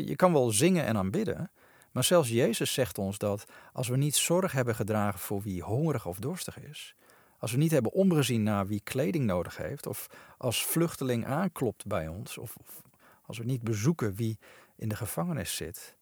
Je 0.06 0.16
kan 0.16 0.32
wel 0.32 0.50
zingen 0.50 0.84
en 0.84 0.96
aanbidden, 0.96 1.50
maar 1.90 2.04
zelfs 2.04 2.28
Jezus 2.28 2.72
zegt 2.72 2.98
ons 2.98 3.18
dat 3.18 3.44
als 3.72 3.88
we 3.88 3.96
niet 3.96 4.16
zorg 4.16 4.52
hebben 4.52 4.74
gedragen 4.74 5.18
voor 5.18 5.42
wie 5.42 5.62
hongerig 5.62 6.06
of 6.06 6.18
dorstig 6.18 6.58
is, 6.58 6.94
als 7.38 7.52
we 7.52 7.58
niet 7.58 7.70
hebben 7.70 7.92
omgezien 7.92 8.42
naar 8.42 8.66
wie 8.66 8.80
kleding 8.80 9.24
nodig 9.24 9.56
heeft, 9.56 9.86
of 9.86 10.06
als 10.38 10.64
vluchteling 10.64 11.26
aanklopt 11.26 11.86
bij 11.86 12.08
ons, 12.08 12.38
of, 12.38 12.56
of 12.56 12.82
als 13.22 13.38
we 13.38 13.44
niet 13.44 13.62
bezoeken 13.62 14.14
wie 14.14 14.38
in 14.76 14.88
de 14.88 14.96
gevangenis 14.96 15.56
zit, 15.56 15.96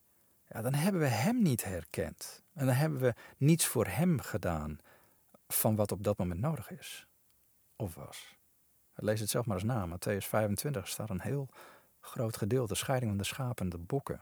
ja, 0.46 0.62
dan 0.62 0.74
hebben 0.74 1.00
we 1.00 1.06
Hem 1.06 1.42
niet 1.42 1.64
herkend. 1.64 2.42
En 2.52 2.66
dan 2.66 2.74
hebben 2.74 3.00
we 3.00 3.14
niets 3.36 3.66
voor 3.66 3.86
Hem 3.86 4.20
gedaan 4.20 4.78
van 5.48 5.76
wat 5.76 5.92
op 5.92 6.04
dat 6.04 6.18
moment 6.18 6.40
nodig 6.40 6.70
is. 6.70 7.06
Of 7.76 7.94
was. 7.94 8.36
Lees 8.94 9.20
het 9.20 9.30
zelf 9.30 9.46
maar 9.46 9.56
eens 9.56 9.64
na. 9.64 9.86
Matthäus 9.86 10.26
25 10.26 10.88
staat 10.88 11.10
een 11.10 11.20
heel 11.20 11.48
groot 12.00 12.36
gedeelte. 12.36 12.74
Scheiding 12.74 13.10
van 13.10 13.18
de 13.18 13.24
schapen 13.24 13.64
en 13.64 13.70
de 13.70 13.78
bokken. 13.78 14.20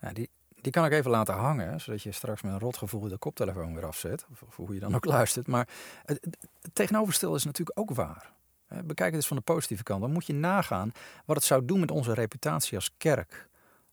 Ja, 0.00 0.12
die, 0.12 0.30
die 0.60 0.72
kan 0.72 0.84
ik 0.84 0.92
even 0.92 1.10
laten 1.10 1.34
hangen, 1.34 1.80
zodat 1.80 2.02
je 2.02 2.12
straks 2.12 2.42
met 2.42 2.52
een 2.52 2.58
rotgevoel 2.58 3.08
de 3.08 3.18
koptelefoon 3.18 3.74
weer 3.74 3.86
afzet. 3.86 4.26
Of, 4.30 4.56
hoe 4.56 4.74
je 4.74 4.80
dan 4.80 4.94
ook 4.94 5.04
luistert. 5.16 5.46
Maar 5.46 5.68
het, 6.04 6.38
tegenovergestelde 6.72 7.36
is 7.36 7.44
natuurlijk 7.44 7.78
ook 7.78 7.90
waar. 7.90 8.32
Bekijk 8.68 8.98
het 8.98 9.14
eens 9.14 9.26
van 9.26 9.36
de 9.36 9.42
positieve 9.42 9.82
kant. 9.82 10.00
Dan 10.00 10.12
moet 10.12 10.26
je 10.26 10.34
nagaan 10.34 10.92
wat 11.24 11.36
het 11.36 11.44
zou 11.44 11.64
doen 11.64 11.80
met 11.80 11.90
onze 11.90 12.14
reputatie 12.14 12.76
als 12.76 12.94
kerk. 12.96 13.48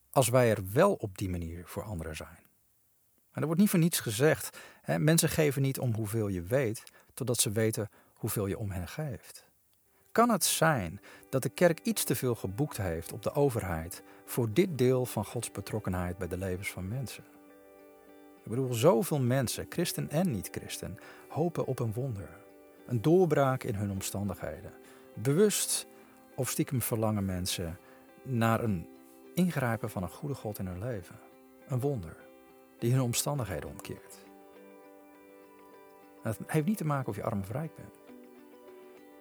Als 0.10 0.30
wij 0.30 0.50
er 0.50 0.72
wel 0.72 0.94
op 0.94 1.18
die 1.18 1.30
manier 1.30 1.64
voor 1.66 1.84
anderen 1.84 2.16
zijn. 2.16 2.40
En 3.32 3.42
er 3.42 3.46
wordt 3.46 3.62
niet 3.62 3.70
voor 3.70 3.80
niets 3.80 4.00
gezegd. 4.00 4.58
Hè, 4.82 5.00
mensen 5.00 5.30
geven 5.30 5.62
niet 5.62 5.80
om 5.80 5.94
hoeveel 5.94 6.28
je 6.28 6.42
weet, 6.42 6.84
totdat 7.14 7.40
ze 7.40 7.52
weten 7.52 7.90
hoeveel 8.16 8.46
je 8.46 8.58
om 8.58 8.72
hen 8.72 8.88
geeft. 8.88 9.46
Kan 10.12 10.30
het 10.30 10.44
zijn 10.44 11.02
dat 11.30 11.44
de 11.44 11.50
kerk 11.50 11.80
iets 11.80 12.04
te 12.04 12.16
veel 12.16 12.36
geboekt 12.36 12.78
heeft 12.78 13.14
op 13.14 13.24
de 13.24 13.34
overheid 13.34 14.04
voor 14.26 14.54
dit 14.54 14.78
deel 14.78 15.06
van 15.06 15.26
Gods 15.26 15.52
betrokkenheid 15.52 16.18
bij 16.18 16.28
de 16.28 16.38
levens 16.38 16.72
van 16.72 16.88
mensen? 16.88 17.24
Ik 18.44 18.52
bedoel, 18.52 18.74
zoveel 18.74 19.20
mensen, 19.20 19.66
christen 19.70 20.10
en 20.10 20.32
niet-christen, 20.32 20.98
hopen 21.28 21.66
op 21.66 21.80
een 21.80 21.94
wonder. 21.94 22.30
Een 22.86 23.02
doorbraak 23.02 23.64
in 23.64 23.76
hun 23.76 23.92
omstandigheden. 23.92 24.74
Bewust 25.14 25.88
of 26.36 26.50
stiekem 26.50 26.82
verlangen 26.82 27.26
mensen 27.26 27.80
naar 28.24 28.64
een 28.64 28.88
ingrijpen 29.34 29.90
van 29.90 30.04
een 30.04 30.10
goede 30.10 30.36
God 30.36 30.60
in 30.60 30.68
hun 30.68 30.80
leven. 30.80 31.20
Een 31.68 31.80
wonder 31.80 32.18
die 32.80 32.92
hun 32.92 33.02
omstandigheden 33.02 33.70
omkeert. 33.70 34.24
Het 36.22 36.38
heeft 36.48 36.66
niet 36.66 36.78
te 36.78 36.86
maken 36.86 37.10
of 37.10 37.16
je 37.16 37.24
arm 37.24 37.40
of 37.40 37.52
rijk 37.52 37.76
bent. 37.76 38.05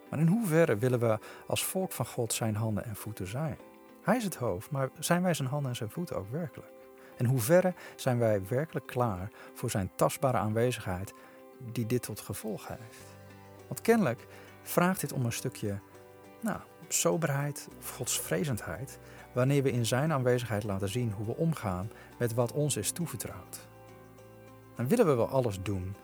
Maar 0.09 0.19
in 0.19 0.27
hoeverre 0.27 0.77
willen 0.77 0.99
we 0.99 1.19
als 1.47 1.65
volk 1.65 1.91
van 1.91 2.05
God 2.05 2.33
zijn 2.33 2.55
handen 2.55 2.85
en 2.85 2.95
voeten 2.95 3.27
zijn? 3.27 3.57
Hij 4.01 4.15
is 4.15 4.23
het 4.23 4.35
hoofd, 4.35 4.71
maar 4.71 4.89
zijn 4.99 5.23
wij 5.23 5.33
zijn 5.33 5.47
handen 5.47 5.69
en 5.69 5.75
zijn 5.75 5.89
voeten 5.89 6.15
ook 6.15 6.31
werkelijk? 6.31 6.71
In 7.17 7.25
hoeverre 7.25 7.73
zijn 7.95 8.19
wij 8.19 8.41
werkelijk 8.47 8.85
klaar 8.85 9.29
voor 9.53 9.69
zijn 9.69 9.91
tastbare 9.95 10.37
aanwezigheid 10.37 11.13
die 11.71 11.85
dit 11.85 12.01
tot 12.01 12.19
gevolg 12.19 12.67
heeft? 12.67 13.15
Want 13.67 13.81
kennelijk 13.81 14.27
vraagt 14.61 15.01
dit 15.01 15.13
om 15.13 15.25
een 15.25 15.31
stukje 15.31 15.79
nou, 16.41 16.59
soberheid 16.87 17.67
of 17.77 17.95
godsvrezendheid, 17.95 18.99
wanneer 19.33 19.63
we 19.63 19.71
in 19.71 19.85
zijn 19.85 20.13
aanwezigheid 20.13 20.63
laten 20.63 20.89
zien 20.89 21.11
hoe 21.11 21.25
we 21.25 21.35
omgaan 21.35 21.91
met 22.17 22.33
wat 22.33 22.51
ons 22.51 22.77
is 22.77 22.91
toevertrouwd. 22.91 23.67
Dan 24.75 24.87
willen 24.87 25.05
we 25.05 25.13
wel 25.13 25.29
alles 25.29 25.61
doen 25.61 25.95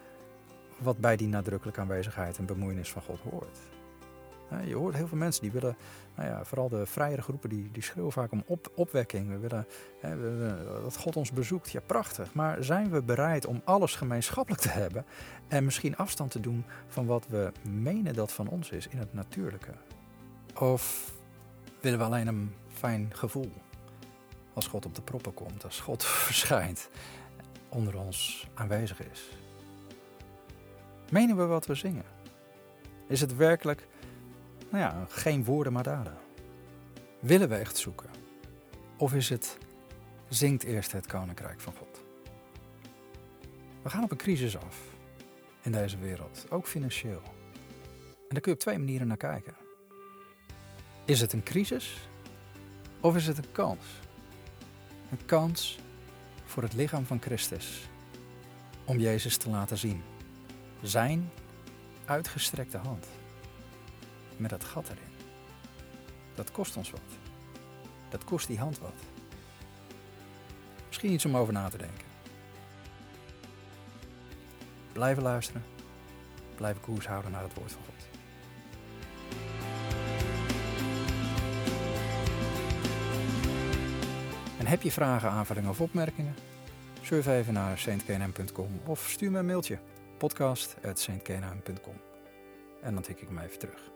wat 0.78 0.98
bij 0.98 1.16
die 1.16 1.28
nadrukkelijke 1.28 1.82
aanwezigheid 1.82 2.38
en 2.38 2.46
bemoeienis 2.46 2.92
van 2.92 3.02
God 3.02 3.20
hoort. 3.20 3.58
Je 4.66 4.76
hoort 4.76 4.96
heel 4.96 5.08
veel 5.08 5.18
mensen 5.18 5.42
die 5.42 5.52
willen, 5.52 5.76
nou 6.16 6.30
ja, 6.30 6.44
vooral 6.46 6.70
de 6.70 6.86
vrijere 6.86 7.22
groepen, 7.22 7.50
die, 7.50 7.70
die 7.72 7.84
schreeuwen 7.84 8.12
vaak 8.12 8.32
om 8.32 8.44
op, 8.46 8.72
opwekking. 8.76 9.30
We 9.30 9.38
willen, 9.38 9.68
hè, 10.00 10.18
dat 10.82 10.98
God 10.98 11.16
ons 11.16 11.32
bezoekt. 11.32 11.72
Ja, 11.72 11.80
prachtig. 11.80 12.34
Maar 12.34 12.64
zijn 12.64 12.90
we 12.90 13.02
bereid 13.02 13.46
om 13.46 13.62
alles 13.64 13.96
gemeenschappelijk 13.96 14.62
te 14.62 14.70
hebben 14.70 15.06
en 15.48 15.64
misschien 15.66 15.98
afstand 15.98 16.32
te 16.32 16.40
doen 16.40 16.66
van 16.88 17.06
wat 17.06 17.28
we 17.28 17.52
menen 17.62 18.14
dat 18.14 18.32
van 18.32 18.48
ons 18.48 18.70
is 18.70 18.88
in 18.88 18.98
het 18.98 19.14
natuurlijke? 19.14 19.72
Of 20.60 21.14
willen 21.80 22.00
we 22.00 22.06
alleen 22.06 22.28
een 22.28 22.54
fijn 22.74 23.10
gevoel 23.14 23.52
als 24.54 24.68
God 24.68 24.86
op 24.86 24.96
de 24.96 25.02
proppen 25.02 25.34
komt, 25.34 25.64
als 25.64 25.80
God 25.80 26.04
verschijnt, 26.28 26.90
onder 27.70 27.98
ons 27.98 28.48
aanwezig 28.54 29.02
is? 29.12 29.30
Menen 31.10 31.38
we 31.38 31.46
wat 31.46 31.66
we 31.66 31.76
zingen? 31.76 32.06
Is 33.08 33.22
het 33.22 33.36
werkelijk 33.36 33.88
nou 34.72 34.84
ja, 34.84 35.06
geen 35.10 35.44
woorden 35.44 35.74
maar 35.74 35.84
daden. 35.84 36.18
Willen 37.20 37.50
we 37.50 37.56
echt 37.56 37.78
zoeken? 37.78 38.10
Of 38.98 39.14
is 39.14 39.30
het 39.30 39.58
zingt 40.30 40.64
eerst 40.64 40.92
het 40.92 41.08
koninkrijk 41.08 41.60
van 41.60 41.74
God? 41.74 42.02
We 43.82 43.90
gaan 43.90 44.04
op 44.04 44.12
een 44.12 44.18
crisis 44.18 44.58
af 44.58 44.78
in 45.62 45.72
deze 45.72 45.98
wereld, 45.98 46.46
ook 46.50 46.68
financieel. 46.68 47.22
En 48.04 48.28
daar 48.28 48.42
kun 48.42 48.52
je 48.52 48.58
op 48.58 48.60
twee 48.60 48.78
manieren 48.78 49.08
naar 49.08 49.18
kijken. 49.18 49.56
Is 51.06 51.22
het 51.22 51.34
een 51.34 51.44
crisis 51.44 52.10
of 53.00 53.16
is 53.16 53.28
het 53.28 53.38
een 53.38 53.52
kans? 53.52 53.86
Een 55.12 55.26
kans 55.26 55.80
voor 56.46 56.64
het 56.64 56.74
lichaam 56.74 57.06
van 57.06 57.22
Christus 57.22 57.90
om 58.86 59.00
Jezus 59.00 59.38
te 59.38 59.50
laten 59.50 59.78
zien. 59.78 60.02
Zijn 60.82 61.30
uitgestrekte 62.06 62.78
hand 62.78 63.08
met 64.42 64.50
dat 64.50 64.64
gat 64.64 64.90
erin. 64.90 65.12
Dat 66.36 66.52
kost 66.52 66.78
ons 66.78 66.92
wat. 66.92 67.02
Dat 68.10 68.24
kost 68.24 68.48
die 68.48 68.60
hand 68.60 68.80
wat. 68.80 68.94
Misschien 70.88 71.12
iets 71.12 71.26
om 71.26 71.38
over 71.38 71.54
na 71.54 71.70
te 71.70 71.78
denken. 71.78 72.06
Blijven 74.92 75.24
luisteren. 75.24 75.64
Blijven 76.56 76.82
koers 76.82 77.08
houden 77.08 77.32
naar 77.32 77.44
het 77.44 77.54
woord 77.54 77.72
van 77.72 77.82
God. 77.84 78.10
En 84.60 84.68
heb 84.68 84.82
je 84.82 84.92
vragen, 84.92 85.30
aanvullingen 85.30 85.70
of 85.70 85.82
opmerkingen? 85.82 86.36
Surf 87.02 87.28
even 87.28 87.54
naar 87.54 87.78
saintknm.com 87.78 88.82
of 88.86 89.10
stuur 89.10 89.32
me 89.32 89.40
een 89.40 89.46
mailtje 89.46 89.80
podcast@SaintKenan.com. 90.18 92.02
en 92.82 92.94
dan 92.94 93.04
tik 93.04 93.22
ik 93.22 93.30
mij 93.30 93.46
even 93.46 93.60
terug. 93.60 93.92